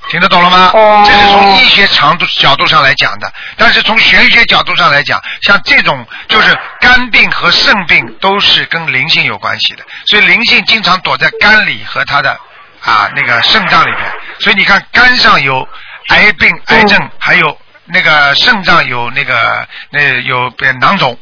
[0.10, 0.72] 听得懂了吗？
[0.74, 12.38] 哦这是从医学长度角度上来讲的，但是从玄学角度上来讲，像这种就是肝病和肾病都是跟灵性有关系的，所以灵性经常躲在肝里和他的
[12.82, 15.66] 啊那个肾脏里边，所以你看肝上有
[16.10, 21.18] 癌病、癌症，还有那个肾脏有那个那有囊肿，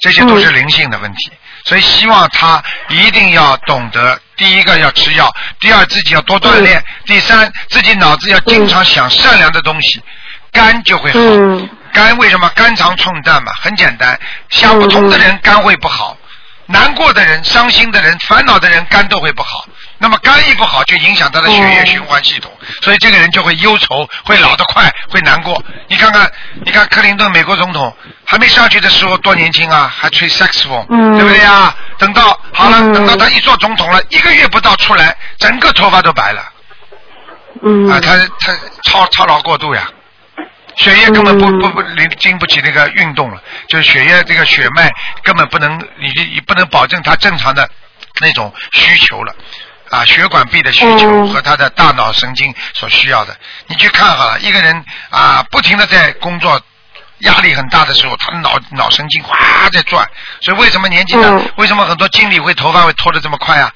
[0.00, 1.32] 这些都是灵性的问题。
[1.64, 10.02] 所以希望他一定要懂得，第一个要吃药，第二自己要多锻炼，第三自己脑子要经常想善良的东西，
[10.52, 11.18] 肝就会好。
[11.18, 13.50] 嗯肝为什么肝肠寸断嘛？
[13.60, 14.16] 很简单，
[14.48, 16.16] 想不通的人肝会不好，
[16.66, 19.66] 难过的人、伤心的人、烦恼的人肝都会不好。
[20.02, 25.62] 那么肝一不好，就影响他的血液哦循环系统，所以这个人就会忧愁，会老得快，会难过。
[25.88, 26.30] 你看看，
[26.64, 31.74] 你看克林顿美国总统还没上去的时候多年轻啊，还吹萨克斯风，嗯对不对呀？
[31.98, 36.42] 等到好了，嗯等到他一做总统了，一个月不到出来，整个头发都白了。
[37.62, 39.86] 嗯啊，他他操操劳过度呀，
[40.76, 44.90] 血液根本不嗯不不经经不起那个运动了，就是血液这个血脉
[45.22, 47.68] 根本不能，你你不能保证他正常的
[48.20, 49.34] 那种需求了。
[49.90, 56.60] 啊，血管壁的需求嗯和他的大脑神经所需要的，你去看好了，一个人啊，不停的在工作，
[57.18, 59.36] 压力很大的时候，他的脑脑神经哗
[59.72, 60.08] 在转，
[60.40, 63.70] 所以为什么年纪大，嗯为什么很多经理会头发会脱的这么快啊？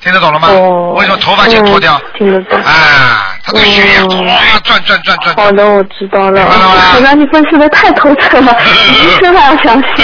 [0.00, 0.48] 听得懂了吗？
[0.48, 1.96] 哦为什么头发先脱掉？
[1.98, 5.34] 嗯听得懂啊，他的血液嗯哗转转转转。
[5.36, 6.40] 好的，我知道了。
[6.40, 8.54] 明白了吗我让你分析的太透彻了，
[8.86, 10.02] 比医生还要详细。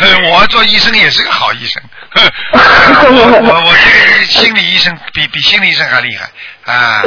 [0.00, 1.82] 呃 我做医生也是个好医生，
[2.54, 7.02] 我我我这个心理医生比比心理医生还厉害啊！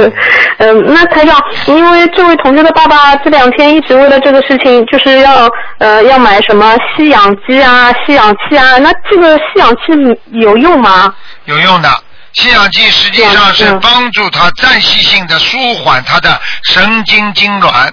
[0.58, 9.92] 嗯，那台长，因为这位同学的爸爸这两天一直为了这个事情，就是要呃要买什么吸氧机啊、吸氧器啊，那这个吸氧器
[10.32, 11.14] 有用吗？
[11.46, 11.88] 有用的。
[12.34, 17.90] 吸氧机实际上是嗯帮助他暂时性的舒缓他的神经痉挛，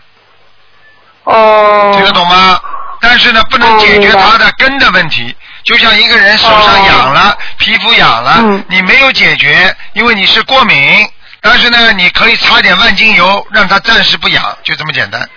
[1.23, 1.91] 哦。
[1.95, 2.59] 听得懂吗？
[2.99, 5.35] 但是呢，不能解决他的根的问题。
[5.63, 11.07] 就像一个人手上痒了，皮肤痒了，嗯你没有解决，因为你是过敏。
[11.43, 15.27] 但是呢，你可以擦点万金油，让他暂时不痒，就这么简单。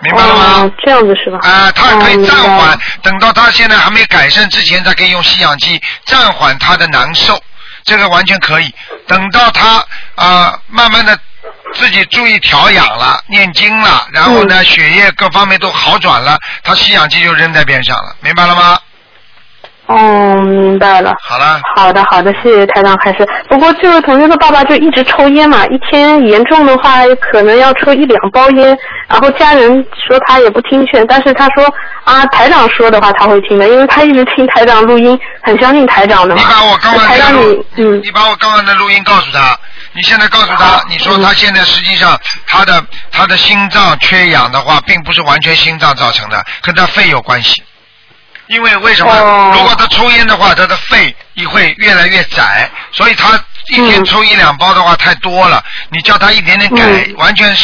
[0.00, 0.44] 明白了吗？
[0.62, 1.38] 哦，这样子是吧？
[1.42, 7.42] 啊、他可以哦暂缓等到他现在还没改善之前，他可以用吸氧机暂缓他的难受，
[7.88, 8.72] 这个完全可以。
[9.06, 11.18] 等到他啊、慢慢的
[11.74, 18.78] 自己注意调养了，念经了，然后嗯呢，血液各方面都好转了，他吸氧机就扔在边上了，明白了吗？
[19.88, 21.14] 哦，明白了。
[21.22, 23.26] 好了，好的，好的，谢谢台长开始。
[23.48, 26.98] 不过这位同学的爸爸就一直抽烟嘛，一天严重的话
[27.32, 28.76] 可能要抽一两包烟，
[29.08, 31.64] 然后家人说他也不听劝，但是他说
[32.04, 36.42] 啊，台长说的话他会听的，因为他一直听台长录音，很相信台长的嘛。
[36.42, 39.58] 你把我刚刚台长你，嗯你把我刚刚的录音告诉他，
[39.94, 42.14] 你现在告诉他，你说他现在实际上
[42.46, 47.62] 他的他的心脏缺氧的话，并不是完全心脏造成的，跟他肺有关系。
[48.48, 49.12] 因为为什么？
[49.12, 53.32] 哦如果他抽烟的话，他的肺也会越来越窄，所以他
[53.68, 55.62] 一天嗯抽一两包的话太多了。
[55.90, 57.54] 你叫他一点点改，嗯完全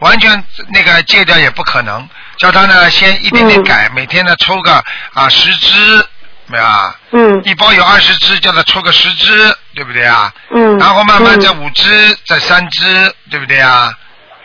[0.00, 2.08] 完全那个戒掉也不可能。
[2.38, 6.04] 叫他呢先一点点嗯改，每天呢抽个啊十支，
[6.46, 6.94] 没有啊？
[7.12, 10.32] 嗯一包有二十支，叫他抽个十支，对不对啊？
[10.50, 10.76] 嗯。
[10.78, 13.92] 然后慢慢嗯再五支，再三支，对不对啊？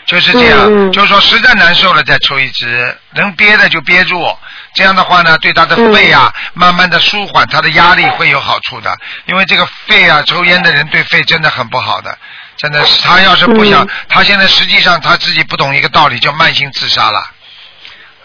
[0.08, 4.26] 就是这样，就是说实在难受了再抽一支，能憋的就憋住。
[4.74, 8.98] 这样的话呢，对他的肺啊，嗯慢慢的舒缓他的压力会有好处的。
[9.26, 12.18] 因为这个肺啊，抽烟的人对肺真的很不好的，
[12.56, 17.20] 真的是他要是不想，嗯他现在实际上他自己不懂一个道理，叫慢性自杀了。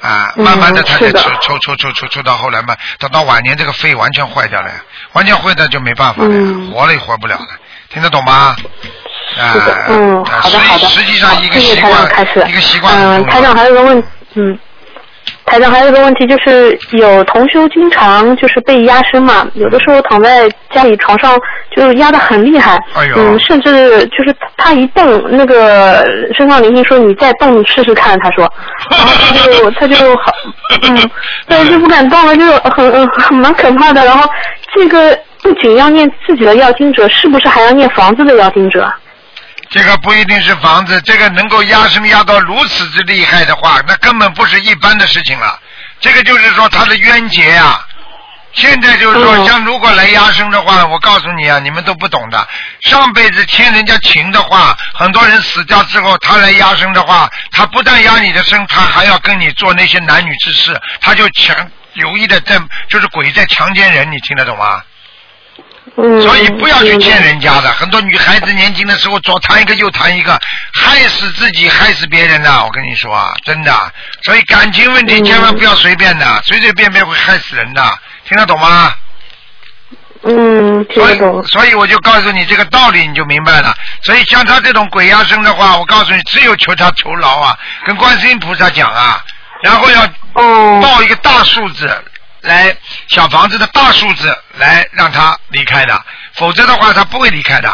[0.03, 4.77] 啊，嗯慢慢的他在是的抽抽抽抽抽抽到后来嘛，等到晚年这个肺完全坏掉了呀，
[5.14, 7.49] 完全坏掉就没办法了呀，嗯活了也活不了了，
[7.88, 8.55] 听得懂吗？
[9.40, 10.87] 啊是的，嗯，啊好的好的。
[10.87, 12.45] 实际上一个好谢谢台习惯长开始。
[12.49, 14.03] 一个习惯嗯，台长还有个问，
[14.35, 14.59] 嗯，
[15.47, 21.38] 台长还有个问题就是，有同修经常就是被压身嘛，有的时候躺在家里床上
[21.75, 26.05] 就压得很厉害，哎嗯，甚至就是他一动，那个
[26.37, 28.51] 身上灵性说你再动试试看，他说，
[28.90, 30.33] 然后他就他就好，
[30.83, 31.11] 嗯，
[31.49, 34.05] 对，就不敢动了，就很很很蛮可怕的。
[34.05, 34.29] 然后
[34.75, 38.90] 这个不仅要念自己的要经者，是不是还要念房子的要经者？
[39.72, 45.58] 这个不一定是房子，这个能够压身压到如此之厉害的话，那根本不是一般的事情了。
[45.98, 47.85] 这个就是说他的冤结啊。
[48.54, 52.46] 现在就是说，嗯像如果来压声的话，我告诉你啊，你们都不懂的。
[52.82, 61.56] 上辈子欠人家情的话，很多人死掉之后，他来压声的话，他不但压你的声，他还要跟你做那些男女之事，他就强
[61.94, 64.82] 有意的在，就是鬼在强奸人，你听得懂吗？
[65.97, 67.71] 嗯，所以不要去欠人家的。
[67.73, 70.40] 很多女孩子年轻的时候左谈一个右谈一个，
[70.73, 72.64] 害死自己，害死别人的。
[72.64, 73.92] 我跟你说啊，真的。
[74.23, 77.83] 所以感情问题嗯千万不要随便的，随随便便会害死人的。
[78.27, 78.95] 听得懂吗？
[80.25, 81.45] 嗯，听所以得懂。
[81.49, 83.75] 所以我就告诉你这个道理，你就明白了。
[84.03, 89.23] 所以像他这种鬼压身的话，我告诉你，只有求他酬劳啊，跟观世音菩萨讲啊，
[89.62, 92.05] 然后要哦，报一个大数字
[92.42, 92.76] 来，
[93.09, 97.68] 小房子的大数字来让他离开的，否则的话他不会离开的。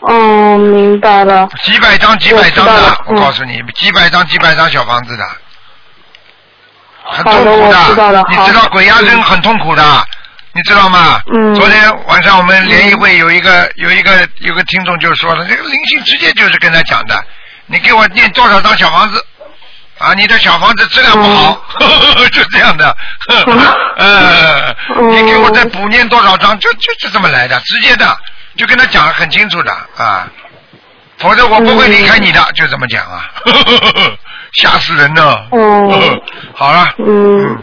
[0.00, 1.48] 哦，明白了。
[1.62, 5.24] 几百张几百张的我告诉你，几百张几百张小房子的，
[7.04, 10.06] 很痛苦的知道了你知道鬼压身嗯很痛苦的，
[10.52, 11.20] 你知道吗？
[11.32, 17.24] 嗯昨天晚上我们联谊会有一个有一个有个听众就说了，这个灵性直接就是跟他讲的，
[17.66, 19.24] 你给我念多少张小房子？
[19.98, 21.60] 啊，你的小房子质量不好，
[22.32, 22.96] 就这样的，
[23.96, 25.10] 呃，嗯。
[25.10, 28.06] 你给我再补念多少张，就就是这么来的，直接的，
[28.56, 30.26] 就跟他讲得很清楚的啊，
[31.18, 33.24] 否则我不会离开你的，就这么讲啊，
[34.54, 35.46] 吓死人了。
[35.52, 36.20] 嗯。
[36.54, 37.58] 好了，嗯，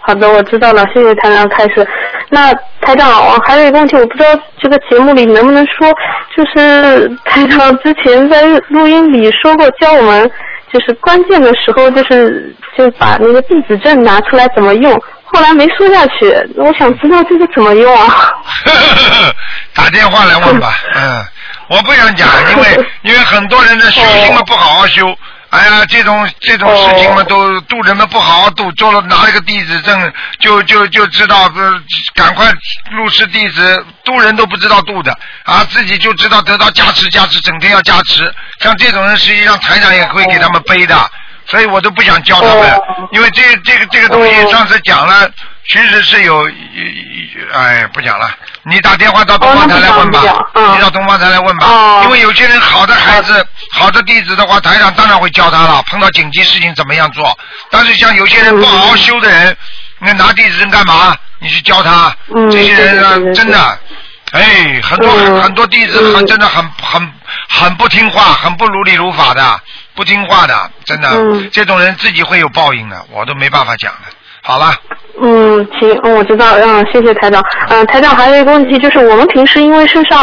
[0.00, 1.86] 好的，我知道了，谢谢台长开始。
[2.30, 5.90] 那台长，我还有一个问题，我不知道这个节目里能不能说，
[6.36, 10.30] 就是台长之前在录音里说过，教我们
[10.72, 14.92] 就是关键的时候，就是就把那个地址证拿出来怎么用，
[15.24, 16.32] 后来没说下去。
[16.56, 18.32] 我想知道这个怎么用啊？
[19.74, 21.24] 打电话来问吧，嗯，
[21.68, 25.06] 我不想讲，因为 因为很多人的修因为不好好修，
[25.50, 31.82] 哎呀，这种这种事情嘛都渡人们不好好渡，做了拿了个地址证就就就知道，呃
[32.14, 32.52] 赶快
[32.90, 38.30] 入室弟子，渡人都不知道渡的啊，自己就知道得到加持加持，整天要加持，
[38.60, 41.10] 像这种人实际上台长也会给他们背的。
[41.46, 45.26] 所以我都不想教他们哦，因为这这个这个东西哦上次讲了，
[45.66, 46.46] 其实是有，
[47.54, 48.30] 哎，不讲了。
[48.68, 50.22] 你打电话到东方台来问吧
[50.74, 51.66] 你到东方台来问吧。
[51.66, 55.82] 哦因为有些人好的孩子、好的弟子的话，台长当然会教他了。
[55.88, 57.36] 碰到紧急事情怎么样做？
[57.70, 59.56] 但是像有些人不好好修的人，
[60.00, 61.16] 那拿弟子证干嘛？
[61.40, 63.78] 你去教他，嗯这些人呢真的。
[64.32, 67.12] 哎，很多、嗯很多弟子很嗯真的很很
[67.48, 69.60] 很不听话，很不如理如法的，
[69.94, 74.17] 不听话的，真的，嗯这种人自己会有报应的，我都没办法讲的。
[74.42, 74.72] 好了，
[75.20, 77.42] 嗯，行，我知道，嗯，谢谢台长。
[77.68, 80.18] 嗯，台长还有一个问题就是，我们平时因为身上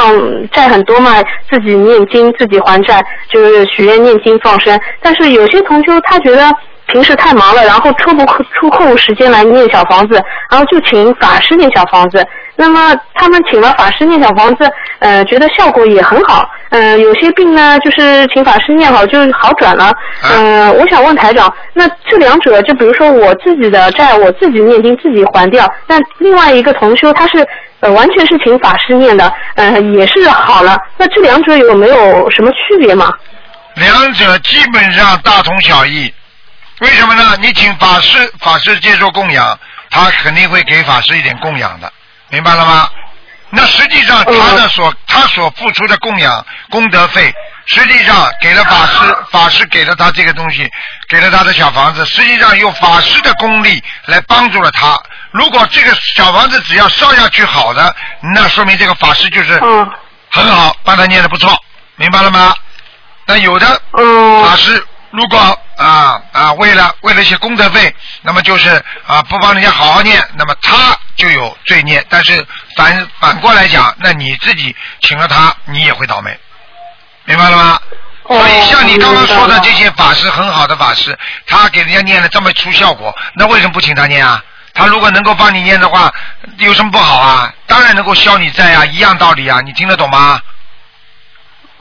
[0.51, 1.11] 债很多嘛，
[1.49, 4.79] 自己念经自己还债，就是许愿念经放生。
[5.01, 6.51] 但是有些同修他觉得
[6.87, 12.25] 平时太忙了，然后抽不出空时间来念小房子，然后就请法师念小房子。
[12.55, 14.67] 那么他们请了法师念小房子，
[14.99, 16.49] 呃，觉得效果也很好。
[16.69, 19.93] 嗯、有些病呢，就是请法师念好就好转了。
[20.23, 27.47] 嗯、我想问台长，那这两者，就比如说我自己的债，我自己念经自己还掉，但另外一个同修他是
[27.79, 30.77] 呃完全是请法师念的，呃也是好了。
[30.97, 33.13] 那这两者有没有什么区别吗？
[33.75, 36.13] 两者基本上大同小异。
[36.81, 37.23] 为什么呢？
[37.41, 39.57] 你请法师，法师接受供养，
[39.89, 41.89] 他肯定会给法师一点供养的，
[42.29, 42.89] 明白了吗？
[43.55, 47.33] 那实际上他的所他所付出的供养功德费，
[47.65, 50.69] 实际上给了法师，法师给了他这个东西，
[51.07, 54.99] 给了他的小房子，实际上用法师的功力来帮助了他。
[55.31, 57.95] 如果这个小房子只要烧下去好的，
[58.33, 59.89] 那说明这个法师就是嗯
[60.29, 61.57] 很好，帮他念的不错，
[61.95, 62.53] 明白了吗？
[63.25, 72.05] 那有的嗯法师如果啊啊为了为了一些功德费，那么就是啊不帮人家好好念，那么他就有罪孽。
[72.09, 72.45] 但是
[72.75, 76.37] 反反过来讲，那你自己请了他，你也会倒霉，
[77.25, 77.79] 明白了吗？
[78.23, 81.15] 哦所以像你刚刚说的这些法师很好的法师，
[81.45, 84.43] 他给人家念了这么出效果，那为什么不请他念啊？
[84.73, 86.11] 他如果能够帮你念的话，
[86.57, 87.53] 有什么不好啊？
[87.67, 90.41] 当然能够消你债啊，一样道理啊，你听得懂吗？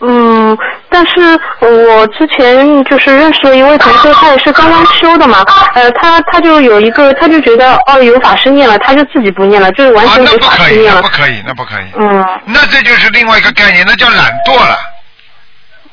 [0.01, 0.59] 嗯，
[0.95, 11.09] 但是我之前就是认识了一位同学， 他也是刚刚修的嘛，呃，他他就有一个，他就觉得哦有法师念了，他就自己不念了，就是完啊，全给那不可以，法师念了那不。
[11.09, 11.85] 可以，那不可以。
[11.97, 14.79] 嗯那这就是另外一个概念，那叫懒惰了，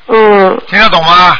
[0.06, 1.36] 嗯听得懂吗？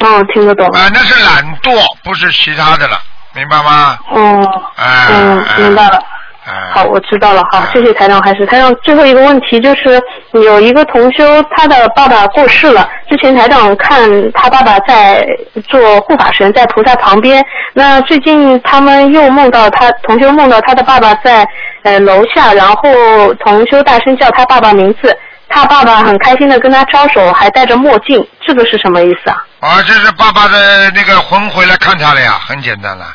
[0.00, 0.66] 嗯，听得懂。
[0.70, 2.98] 啊，那是懒惰，不是其他的了，
[3.34, 3.96] 明白吗？
[4.14, 4.44] 嗯
[4.76, 6.02] 哎嗯，哎明白了。
[6.50, 7.42] 哎，好，我知道了。
[7.52, 8.20] 好，谢谢台长。
[8.22, 10.00] 还是台长，最后一个问题就是，
[10.32, 11.24] 有一个同修，
[11.56, 12.88] 他的爸爸过世了。
[13.08, 15.24] 之前台长看他爸爸在
[15.68, 17.44] 做护法神，在菩萨旁边。
[17.72, 21.46] 那最近他们又梦到他同修梦到他的爸爸在
[21.84, 25.16] 呃楼下，然后同修大声叫他爸爸名字，
[25.48, 29.44] 他爸爸很开心的跟他招手，还戴着墨镜，这个是什么意思啊？
[29.60, 33.06] 啊，这是爸爸的那个魂回来看他了呀，很简单了。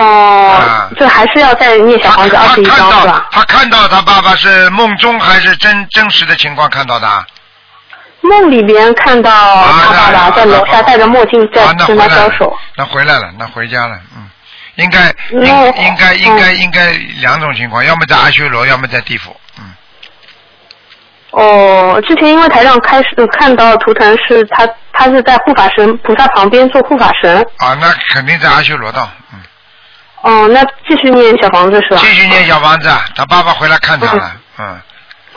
[0.00, 3.28] 哦、啊这还是要再念小他房子二十一他看到张是吧？
[3.30, 7.26] 他看到他爸爸是梦中还是真真实的情况看到的啊？
[8.20, 14.28] 梦里边看到他爸爸在楼下戴着墨镜在跟他交手。，那回来了，那回家了，嗯，
[14.76, 16.90] 应该应该应该嗯应该
[17.20, 19.72] 两种情况，要么在阿修罗，要么在地府，嗯。
[21.30, 27.40] 哦，之前因为台上开始看到图腾是他，他是在护法神菩萨旁边做护法神。
[27.58, 29.38] 啊，那肯定在阿修罗道，嗯，
[30.22, 32.00] 哦，那继续念小房子是吧？
[32.00, 34.80] 继续念小房子，啊，他爸爸回来看他了，嗯。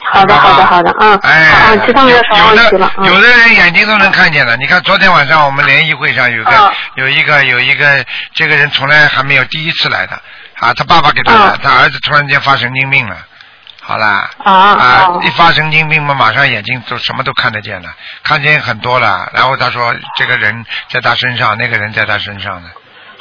[0.03, 3.05] 好的，好的，好的，嗯，哎，好，其他没有什么问题了，嗯。
[3.05, 4.57] 有的人眼睛都能看见的。
[4.57, 8.03] 你看昨天晚上我们联谊会上有个、啊有一个有一个
[8.33, 10.19] 这个人从来还没有第一次来的
[10.59, 13.15] 啊，他爸爸给他他儿子突然间发神经病了。
[13.83, 17.89] 好啦，啊啊一发神经病嘛，马上眼睛都什么都看得见了，
[18.23, 19.29] 看见很多了。
[19.33, 22.69] 然后他说这个人在他身上，那个人在他身上的。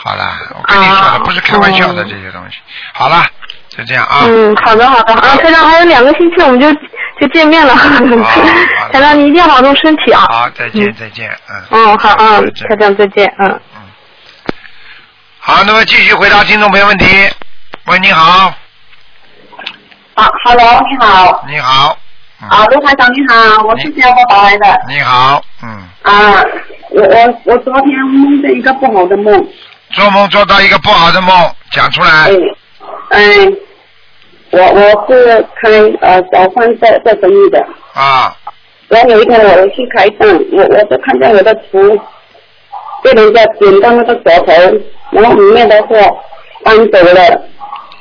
[0.02, 2.56] 好啦，我跟你说的、啊不是开玩笑的嗯这些东西。
[2.94, 3.26] 好啦，
[3.68, 4.22] 就这样啊。
[4.26, 6.72] 嗯，好的，好的，啊，台长还有两个星期我们就
[7.20, 7.76] 就见面了。
[7.76, 8.16] 好的
[8.92, 10.26] 台长你一定要保重身体啊。
[10.30, 11.62] 好，再见嗯再见，嗯。
[11.70, 13.60] 嗯，好，嗯再，见台长再见，嗯。
[15.38, 17.06] 好，那么继续回答听众朋友问题。
[17.86, 18.52] 喂，你好，
[20.14, 21.98] 啊，Hello，你好，你好，
[22.42, 24.80] 嗯啊，卢台长你好，我是新加坡打来的。
[24.88, 25.68] 你好，嗯，
[26.02, 26.42] 啊，
[26.90, 29.32] 我我我昨天梦见一个不好的梦，
[29.92, 31.32] 做梦做到一个不好的梦，
[31.72, 32.30] 讲出来哎，，
[33.10, 33.56] 嗯，
[34.50, 35.70] 我我是开
[36.00, 37.58] 呃早饭做做生意的，
[37.94, 38.36] 啊，
[38.88, 41.98] 然后有一天我去开档，我我就看见我的厨
[43.02, 44.52] 被人家剪到那个舌头，
[45.10, 45.96] 然后里面的货
[46.62, 47.42] 搬走了，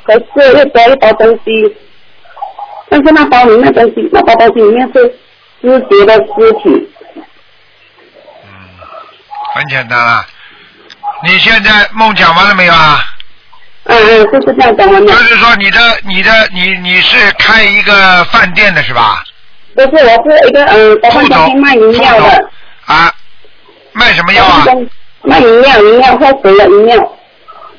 [0.04, 1.76] 可是又多一包东西，
[2.88, 5.08] 但是那包里面东西，那包东西里面是
[5.60, 6.88] 肢节的尸体。
[8.44, 8.50] 嗯
[9.54, 10.24] 很简单了。
[11.22, 13.04] 你现在梦讲完了没有啊？
[13.84, 15.18] 嗯嗯，就是这样讲完的就。
[15.24, 19.22] 是说你的你的你你是开一个饭店的是吧？
[19.74, 22.50] 不是，我是一个嗯，饭餐厅卖饮料的，
[22.86, 23.12] 啊，
[23.92, 24.64] 卖什么药啊？
[25.22, 27.16] 卖饮料，饮料喝水的饮料。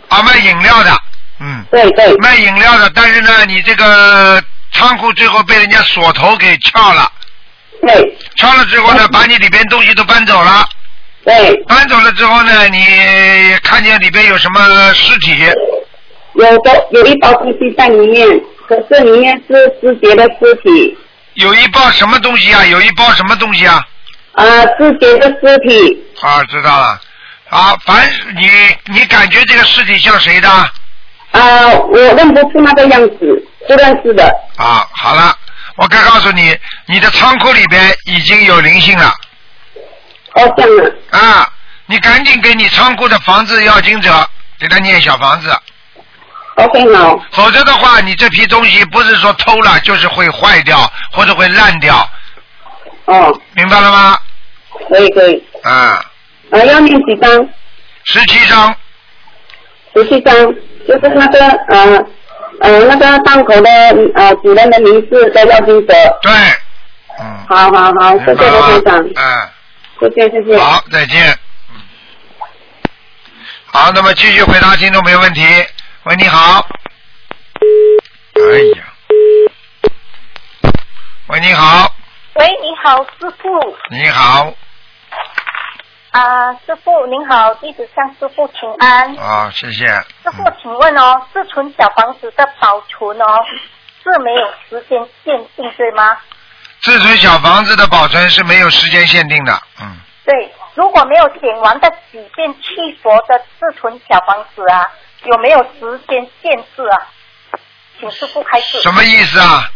[0.09, 0.91] 啊，卖饮料的，
[1.39, 4.41] 嗯，对对，卖饮料的，但是呢，你这个
[4.73, 7.11] 仓库最后被人家锁头给撬了，
[7.81, 10.67] 对撬了之后呢，把你里边东西都搬走了，
[11.23, 12.83] 对，搬走了之后呢，你
[13.63, 15.35] 看见里边有什么尸体？
[16.33, 18.27] 有的有一包东西在里面，
[18.67, 20.97] 可是里面是肢节的尸体，
[21.35, 22.65] 有一包什么东西啊？
[22.65, 23.83] 有一包什么东西啊？
[24.33, 26.99] 啊，肢节的尸体，啊，知道了。
[27.49, 28.09] 啊，凡
[28.39, 28.49] 你
[28.93, 30.49] 你感觉这个尸体像谁的？
[30.49, 34.25] 啊，我认不出那个样子，不认识的。
[34.55, 35.35] 啊，好了，
[35.75, 36.57] 我该告诉你，
[36.87, 39.13] 你的仓库里边已经有灵性了
[40.33, 41.53] 哦，这样啊，啊！
[41.87, 44.11] 你赶紧给你仓库的房子要经者
[44.59, 45.49] 给他念小房子
[46.55, 52.09] ，OK 好，否则的话，你这批东西不是说偷了，就是会坏掉或者会烂掉，
[53.05, 54.17] 哦，明白了吗？
[54.87, 56.01] 可以可以，啊，
[56.51, 57.49] 啊，要念几张？
[58.05, 58.73] 十七张，
[59.93, 60.33] 十七张，
[60.87, 62.05] 就是那个呃
[62.61, 63.69] 呃那个档口的
[64.15, 65.93] 呃主人的名字的要经者。
[66.21, 66.31] 对，
[67.19, 69.49] 嗯，好好好，谢谢罗台长，嗯。
[70.01, 70.57] 谢谢谢谢。
[70.57, 71.31] 好，再见。
[71.69, 71.79] 嗯
[73.71, 75.41] 好，那么继续回答听众朋友问题。
[76.03, 76.67] 喂，你好。
[78.35, 78.41] 哎
[78.75, 78.83] 呀。
[81.27, 81.93] 喂，你好，
[82.33, 83.77] 喂，你好，师傅。
[83.91, 84.53] 你好，
[86.11, 89.15] 啊、师傅您好，弟子向师傅请安。
[89.15, 89.85] 啊，谢谢。
[89.85, 93.39] 师傅，请问哦，自存小房子的保存哦，
[94.03, 96.17] 是没有时间限定对吗？
[96.81, 104.89] 自存小房子的保存是没有时间限定的，嗯，对，如果没有点完的几件七佛的自存小房子啊，
[105.25, 107.07] 有没有时间限制啊？
[107.99, 108.81] 请师傅开示。
[108.81, 109.69] 什么意思啊？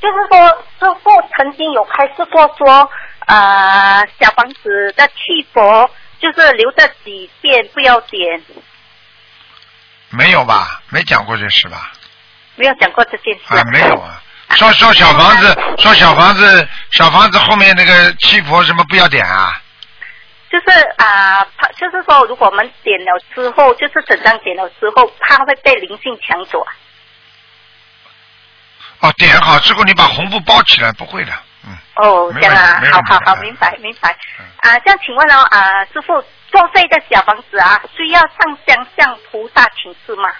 [0.00, 2.88] 就是说，师傅曾经有开示过说，
[3.26, 8.40] 呃，小房子的七佛就是留着几遍不要点，
[10.10, 10.80] 没有吧？
[10.90, 11.90] 没讲过这事吧？
[12.54, 13.56] 没有讲过这件事。
[13.56, 14.22] 啊，没有啊。
[14.56, 19.60] 说说小房子，说小房子，小房子后面那个七佛什么不要点啊？
[20.50, 26.72] 就是啊、怕就是说，如果我们点了之后，就是整张点了之后，怕会被灵性抢走啊。
[29.00, 31.32] 哦，点好之后你把红布包起来，不会的，
[31.66, 31.76] 嗯。
[31.96, 34.46] 哦，这样啊好好好，嗯明白明白嗯。
[34.62, 40.30] 啊，这样请问哦，啊，师傅，作废的小房子啊，需要上香向菩萨请示吗？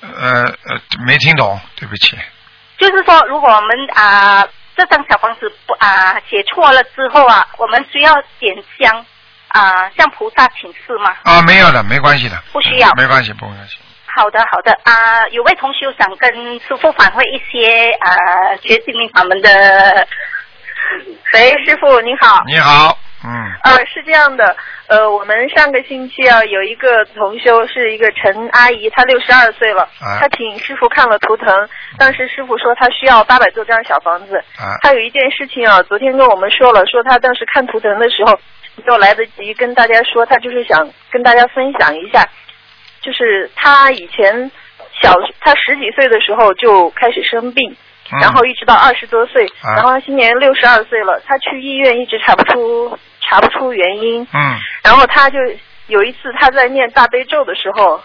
[0.00, 2.18] 呃呃，没听懂，对不起。
[2.78, 9.04] 就是说，如果我们啊、这张小房子不啊、写错了之后啊，我们需要点香
[9.48, 11.16] 啊、向菩萨请示吗？
[11.24, 12.36] 啊，没有的，没关系的。
[12.52, 13.78] 不需要嗯没关系，不关系。
[14.06, 20.06] 好的，好的啊、有位同学想跟师傅反馈一些啊、学心灵法门的。
[21.34, 22.42] 喂，师傅您好。
[22.46, 23.30] 你好，嗯，
[23.64, 24.56] 呃，是这样的，
[24.86, 34.36] 呃，我们上个星期啊，有一个同修是一个陈阿姨，她六十二岁了，啊她请师傅看了图腾，当时师傅说她需要八百多张小房子。
[34.56, 38.38] 啊她有一件事情啊，昨天跟我们说了，说她当时看图腾的时候
[38.76, 42.24] 没有来得及跟大家说，她就是想跟大家分享一下，
[43.00, 44.48] 就是她以前
[45.02, 47.76] 小，她十几岁的时候就开始生病。
[48.12, 48.18] 嗯。
[48.20, 49.74] 然后一直到二十多岁，啊。
[49.76, 54.58] 然后他今年六十二岁了，他去医院一直查不出查不出原因，嗯。
[54.82, 55.38] 然后他就
[55.86, 58.00] 有一次他在念大悲咒的时候，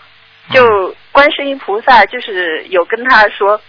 [0.49, 0.53] 嗯。
[0.53, 3.59] 就观世音菩萨就是有跟他说，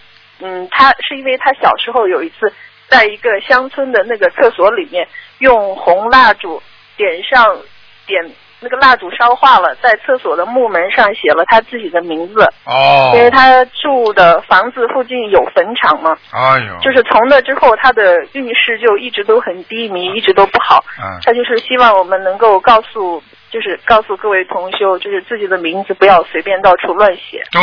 [0.41, 2.51] 嗯，他是因为他小时候有一次
[2.87, 5.07] 在一个乡村的那个厕所里面
[5.39, 6.61] 用红蜡烛
[6.97, 7.57] 点上
[8.05, 8.31] 点
[8.65, 16.17] 那个蜡烛烧化了，在厕所的木门上写了他自己的名字，哦，因为他住的房子附近有坟场嘛。
[16.31, 20.83] 哎呦，就是从那之后，他的运势就一直都很低迷，一直都不好。
[20.97, 27.43] 嗯他就是希望我们能够告诉，就是告诉各位同修，就是自己的名字不要随便到处乱写。
[27.51, 27.61] 对。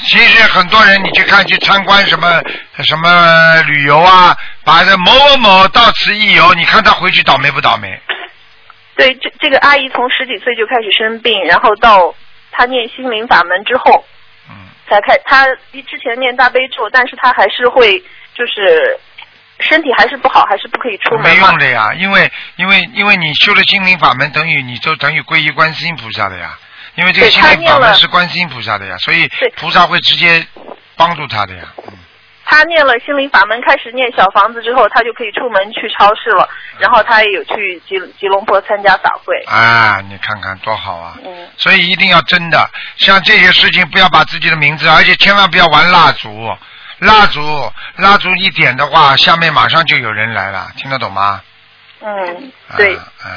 [0.00, 2.40] 其实很多人，你去看去参观什么
[2.84, 8.00] 什么旅游啊，把这某某某到此一游，你看他回去倒霉不倒霉？
[8.98, 12.12] 对，这这个阿姨从十几岁就开始生病，然后到
[12.50, 14.04] 她念心灵法门之后，
[14.50, 15.16] 嗯，才开。
[15.24, 18.02] 她之前念大悲咒，但是她还是会
[18.34, 18.98] 就是
[19.60, 26.58] 身体还是不好，还是不可以出门没用的呀，因为因为因为你修了心灵法门，等于你就等于皈依观世音菩萨的呀。
[26.96, 30.44] 因为这个心灵法门是观世音菩萨的呀，所以对菩萨会直接
[30.96, 31.72] 帮助他的呀。
[31.86, 31.92] 嗯
[32.50, 36.48] 他念了心灵法门，开始念小房子之后，他就可以出门去超市了。
[36.78, 39.36] 然后他也有去吉吉隆坡参加法会。
[39.46, 41.14] 啊，你看看多好啊！
[41.24, 46.48] 嗯，所以一定要真的，像这些事情不要把自己的名字，而且千万不要玩蜡烛，
[47.00, 47.40] 蜡烛
[47.96, 51.42] 蜡烛一点的话，下面马上就有人来了，听得懂吗？
[52.00, 52.96] 嗯，对。
[52.96, 53.28] 啊啊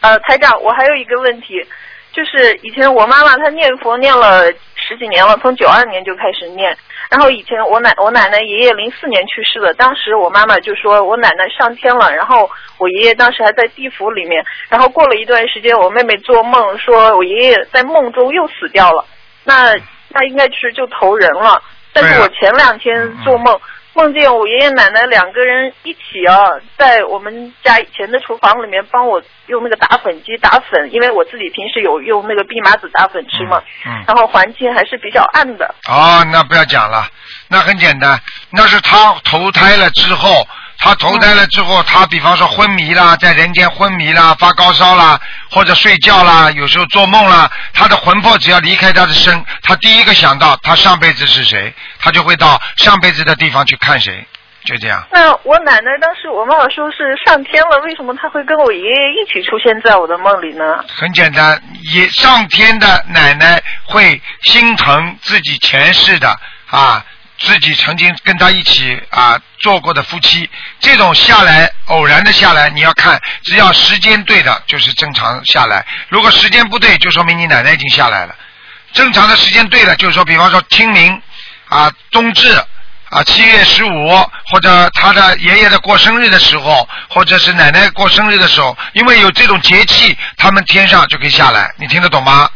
[0.00, 1.62] 呃，台长，我还有一个问题，
[2.10, 4.50] 就是以前我妈妈她念佛念了
[4.90, 6.76] 十几年了，从九二年就开始念。
[7.08, 14.44] 然后以前我奶我奶奶爷爷零四年去世的，当时我妈妈就说我奶奶上天了，然后我爷爷当时还在地府里面。
[14.68, 19.04] 然后过了一段时间，我妹妹做梦说我爷爷在梦中又死掉了，
[19.44, 19.76] 那
[20.08, 21.62] 那应该是就投人了。
[21.92, 23.56] 但是我前两天做梦。
[23.92, 26.36] 梦见我爷爷奶奶两个人一起啊，
[26.78, 35.74] 在我们家以前的厨房里面帮我用那个打粉机打粉，因为我自己平时有用那个蓖麻籽打粉吃嘛，嗯然后环境还是比较暗的。
[35.88, 37.04] 哦，那不要讲了，
[37.48, 38.18] 那很简单，
[38.50, 40.46] 那是他投胎了之后，
[40.80, 45.20] 他投胎了之后，他比方说昏迷啦，在人间昏迷啦，发高烧啦，
[45.50, 54.26] 或者睡觉啦，有时候做梦啦，他的魂魄只要离开他的身，他第一个想到他上辈子是谁，他就会到上辈子的地方去看谁，
[54.64, 55.06] 就这样。
[55.12, 60.84] 那我奶奶当时我妈妈说是上天了，为什么她会跟我爷爷一起出现在我的梦里呢？
[60.88, 61.62] 很简单，
[61.92, 66.34] 也上天的奶奶会心疼自己前世的
[66.70, 67.04] 啊，
[67.40, 78.34] 自己曾经跟他一起啊做过的夫妻，这种下来偶然的下来，你要看，只要时间对的，就是正常下来；如果时间不对，就说明你奶奶已经下来了。
[78.92, 81.22] 正常的时间对了，就是说，比方说清明
[81.68, 82.52] 啊、冬至
[83.08, 84.08] 啊、七月十五，
[84.46, 92.50] 或者他的爷爷的过生日的时候，或者是奶奶过生日的时候，因为有这种节气，他们天上就可以下来，你听得懂吗？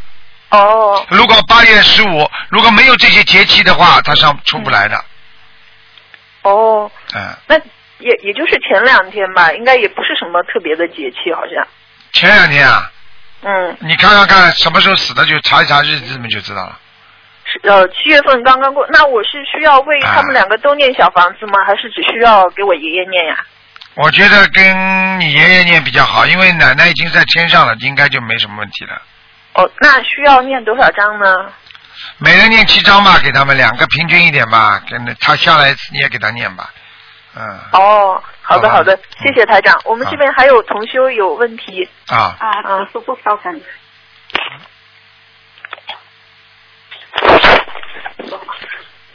[0.57, 1.07] 哦。
[1.09, 5.05] 如果八月十五如果没有这些节气的话，他上出不来的。
[6.43, 7.57] 哦，嗯，那
[7.99, 11.67] 也也就是前两天吧，应该也不是什么特别的节气，好像。
[12.13, 12.91] 前两天啊，
[13.43, 16.79] 嗯，你看看看什么时候死的，就查一查日子们，就知道了。
[17.45, 21.65] 是呃七月份刚刚过，那我是需要为他们两个都念小房子吗？
[21.67, 23.37] 还是只需要给我爷爷念呀？
[23.97, 29.01] 我觉得跟你爷爷念比较好，因为奶奶已经在天上了，应该就没什么问题了。
[29.55, 31.53] 哦，那需要念多少章呢？
[32.19, 36.71] 每人念七章吧，给他们两个平均一点吧，跟他下来你也给他念吧，
[37.37, 39.81] 嗯哦，好的好的，谢谢台长。
[39.85, 41.89] 我们这边还有同修有问题。
[42.09, 43.61] 啊，啊，师傅稍等。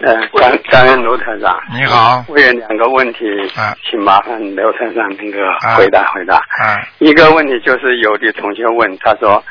[0.02, 1.62] 呃，感感恩卢台长。
[1.74, 3.20] 你好我有两个问题，
[3.58, 6.38] 啊请麻烦刘台长那个啊回答回答。
[6.38, 9.44] 啊一个问题就是有的同学问，他说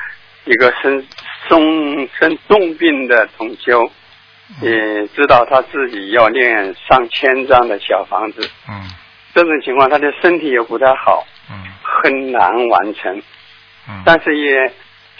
[0.49, 1.07] 一个生
[1.47, 3.91] 重生重病的同修，
[4.63, 8.89] 也知道他自己要念上千张的小房子，嗯。
[9.35, 11.55] 这种情况他的身体又不太好，嗯。
[11.83, 13.23] 很难完成，
[13.89, 14.03] 嗯。
[14.07, 14.73] 但是也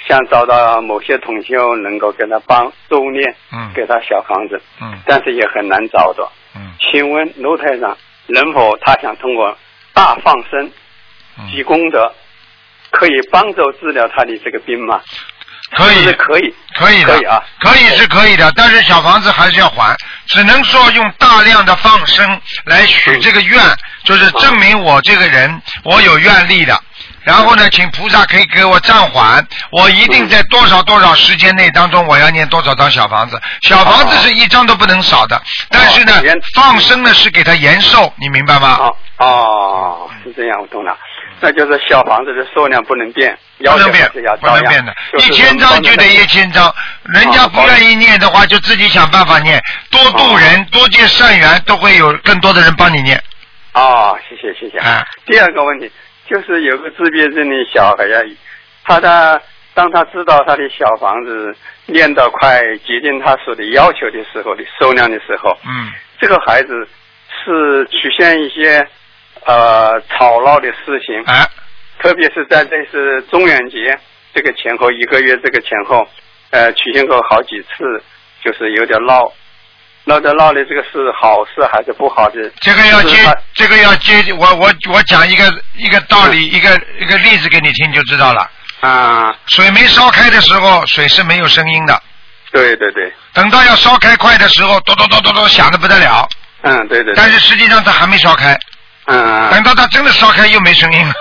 [0.07, 3.71] 想找到某些同修能够跟他帮助念，嗯。
[3.75, 4.99] 给他小房子，嗯。
[5.05, 6.33] 但是也很难找到。
[6.57, 6.73] 嗯。
[6.81, 7.95] 请问卢台长，
[8.29, 9.55] 能否他想通过
[9.93, 10.71] 大放生、
[11.39, 11.47] 嗯。
[11.51, 12.11] 积功德，
[12.91, 15.01] 可以帮助治疗他的这个病吗？
[15.77, 19.95] 可以可以，可以的，可以啊，可以是可以的，但是小房子还是要还，
[20.27, 23.63] 只能说用大量的放生来许这个愿，
[24.05, 26.83] 就是证明我这个人我有愿力的。
[27.23, 33.39] 然后呢，请菩萨可以给我暂缓，我一定在多少多少时间内当中，我要念多少张小房子。
[33.61, 36.15] 小房子是一张都不能少的，但是呢，
[36.55, 38.79] 放生呢是给他延寿，你明白吗？
[38.81, 40.97] 哦哦，是这样，我懂了。
[41.41, 46.73] 那就是小房子的数量不能变，不能变不能变的，就是一千张就得一千张，
[47.15, 49.61] 人家不愿意念的话，就自己想办法念，
[49.91, 53.17] 多度人，多结善缘，都会有更多的人帮你念。
[53.73, 54.79] 啊，谢谢谢谢。
[54.79, 55.91] 啊第二个问题
[56.29, 58.21] 就是有个自闭症的小孩呀，
[58.85, 59.41] 他的
[59.75, 61.55] 当他知道他的小房子
[61.87, 66.73] 念到快接近他所的要求的时候的数量的时候，嗯这个孩子
[67.31, 68.85] 是出现一些
[69.47, 71.47] 呃吵闹的事情，哎
[72.01, 73.99] 特别是在这次中元节
[74.35, 76.07] 这个前后一个月这个前后，
[76.51, 78.03] 呃，出现过好几次，
[78.45, 79.33] 就是有点闹，
[80.05, 82.51] 闹着闹的这个是好事还是不好的？
[82.61, 83.17] 这个要接
[83.55, 85.45] 这个要接，我我我讲一个
[85.77, 88.49] 一个道理，一个一个例子给你听就知道了。
[88.81, 92.01] 啊，水没烧开的时候，水是没有声音的。
[92.53, 96.29] 对对对，等到要烧开快的时候，咚咚咚咚咚响的不得了。
[96.63, 97.15] 嗯，对对对。
[97.17, 98.57] 但是实际上它还没烧开，
[99.09, 101.15] 嗯，等到它真的烧开又没声音了。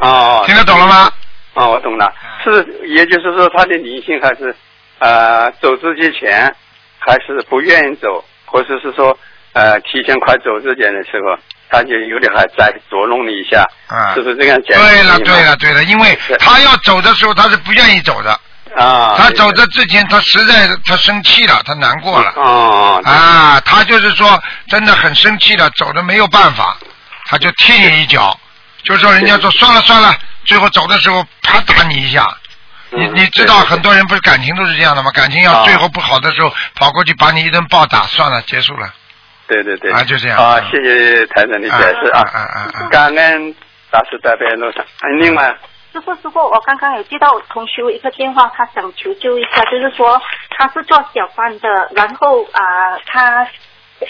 [0.00, 1.10] 哦， 听得懂了吗？
[1.54, 2.12] 哦，我懂了，
[2.44, 4.54] 是，也就是说他的灵性还是
[4.98, 6.54] 呃走之前
[6.98, 9.16] 还是不愿意走，或者是说
[9.52, 11.36] 呃提前快走之前的时候，
[11.70, 14.78] 他就有点还在捉弄你一下，啊是不是这样讲？
[14.80, 18.38] 对了，对了，对了，因为他要走的时候，他是不愿意走的。
[18.76, 22.30] 啊，他走的之前，他实在他生气了，他难过了。
[22.36, 26.76] 哦，啊，他就是说真的很生气了，走的没有办法，
[27.26, 28.38] 他就踢你一脚，
[28.82, 30.14] 就说人家说算了算了，
[30.44, 32.26] 最后走的时候啪打你一下，
[32.90, 35.10] 你你知道很多人不是感情都是这样的吗？
[35.12, 38.88] 感情要啊最后不好的时候，跑过去把你一顿暴打，算了，结束了。
[39.48, 39.92] 对对对。
[39.92, 42.30] 啊就这样啊嗯，谢谢台长的解释啊啊。
[42.32, 42.88] 啊啊啊！
[42.90, 43.54] 感恩
[43.90, 44.84] 大师大悲路上。
[44.84, 45.54] 啊另外，
[45.92, 50.20] 师傅，师傅，我刚刚有接到同学一个电话，他想求救一下，就是说
[50.50, 53.46] 他是做小贩的，然后啊、他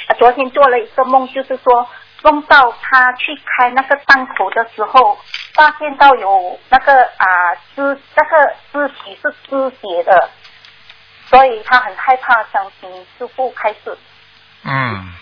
[0.09, 1.89] 呃昨天做了一个梦，就是说
[2.27, 5.17] 梦到他去开那个档口的时候，
[5.55, 10.29] 发现到有那个啊肢那个肢体是肢解的，
[11.31, 13.97] 所以他很害怕，想请师傅开始。
[14.65, 15.13] 嗯，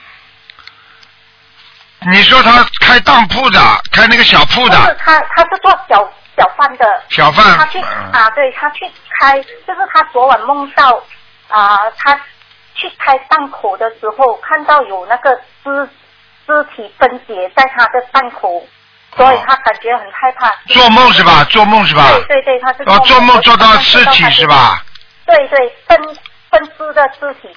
[2.10, 3.60] 你说他开当铺的，
[3.92, 7.44] 开那个小铺就是的，他他是做小小贩的，小贩。
[7.58, 8.12] 他去嗯。
[8.12, 8.90] 啊，对他去
[9.20, 11.02] 开，就是他昨晚梦到
[11.48, 12.18] 啊，他
[12.74, 15.86] 去开档口的时候，看到有那个肢
[16.46, 18.66] 肢体分解在他的半口，
[19.16, 20.52] 所以他感觉很害怕。
[20.68, 21.44] 做梦是吧？
[21.44, 22.10] 做梦是吧？
[22.12, 24.46] 对对对，他是哦，做梦做到尸体是？
[24.46, 24.82] 吧？
[25.26, 25.98] 对对，分
[26.50, 27.48] 分尸的尸体。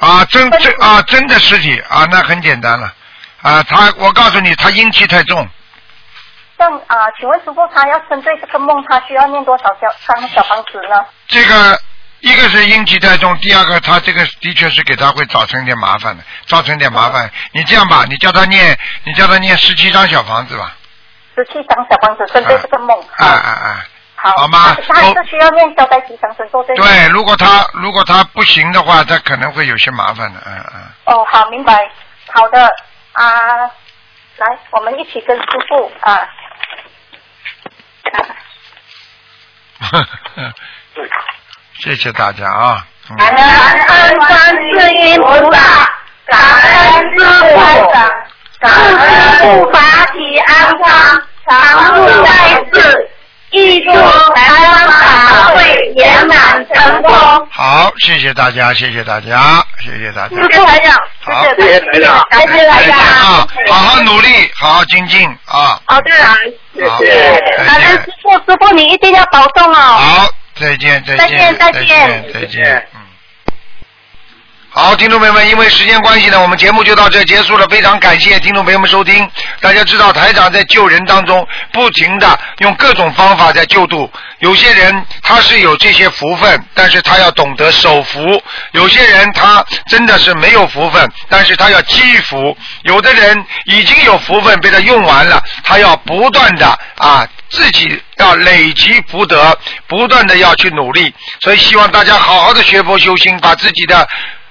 [0.00, 2.92] 啊，真真啊，真的尸体啊，那很简单了。
[3.42, 5.48] 啊，他我告诉你，他阴气太重，
[6.58, 11.04] 像啊，请问师傅，他要针对这个梦，他需要念多少小张小房子呢？
[11.28, 11.80] 这个
[12.20, 17.30] 一个是阴气太重，第二个他这个的确是给他会造成一点麻烦的，造成一点麻烦。
[17.52, 20.74] 你这样吧，你叫他念，你叫他念十七张小房子吧。
[21.36, 22.98] 十七张小房子针对这个梦。
[23.18, 23.84] 啊啊啊！
[24.16, 26.86] 好，好吗他他还是需要念消灾吉祥神咒对吗？
[26.86, 30.82] 对，如果他如果他不行的话，他可能会有些麻烦的，嗯嗯。
[31.04, 31.90] 哦，好，明白。
[32.32, 32.66] 好的
[33.12, 33.70] 啊，
[34.38, 36.26] 来，我们一起跟师傅啊。
[41.82, 42.84] 谢谢大家啊！
[43.16, 45.58] 感恩观世音菩萨，
[46.26, 46.74] 感恩
[47.16, 47.24] 师
[47.54, 47.56] 傅，
[48.58, 49.78] 感恩护法
[50.12, 50.48] 体安
[50.82, 52.28] 康，常驻在
[52.72, 53.10] 世，
[53.52, 54.94] 预祝台湾法
[55.54, 57.12] 会圆满成功。
[57.52, 60.36] 好，谢谢大家，谢谢大家，谢谢大家。
[60.36, 60.90] 谢谢，
[61.22, 63.46] 好，谢谢台长，谢谢台再见啊，！
[63.68, 65.80] 好好努力，好好精进啊！
[65.84, 66.10] 好的，
[66.88, 66.98] 好，
[67.64, 68.12] 感恩师。
[68.22, 69.78] 傅，师傅你一定要保重哦。
[69.78, 72.88] 好，再见，再再见，再见再见，再见。
[72.94, 73.00] 嗯。
[74.70, 77.66] 好，听众朋友们，因为时间关系呢，我们节目就到这结束了。
[77.68, 79.26] 非常感谢听众朋友们收听。
[79.60, 84.10] 大家知道，台长在救人当中，不停的用各种方法在救度。
[84.38, 88.20] 有些人他是有这些福分，但是他要懂得守福；
[88.72, 96.66] 有些人他真的是没有福分，但是他要积福；有的人已经有福分被他用完了，他要不断的
[96.96, 101.14] 啊自己要累积福德，不断的要去努力。
[101.40, 104.06] 所以希望大家好好的学佛修心，把自己的。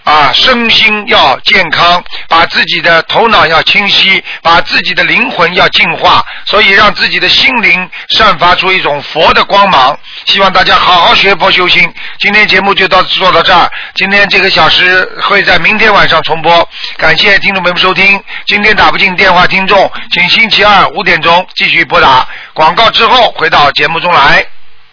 [0.05, 9.97] 啊，身心要健康，把自己的头脑要清晰，把自己的灵魂要净化，所以让自己的心灵散发出一种佛的光芒。
[10.25, 11.91] 希望大家好好学佛修心。
[12.19, 16.69] 今天节目就到做到这儿，今天这个小时会在明天晚上重播。
[16.97, 18.23] 感谢听众朋友们收听。
[18.45, 22.27] 今天打不进电话，听众请星期二五点钟继续拨打。
[22.53, 24.45] 广告之后回到节目中来。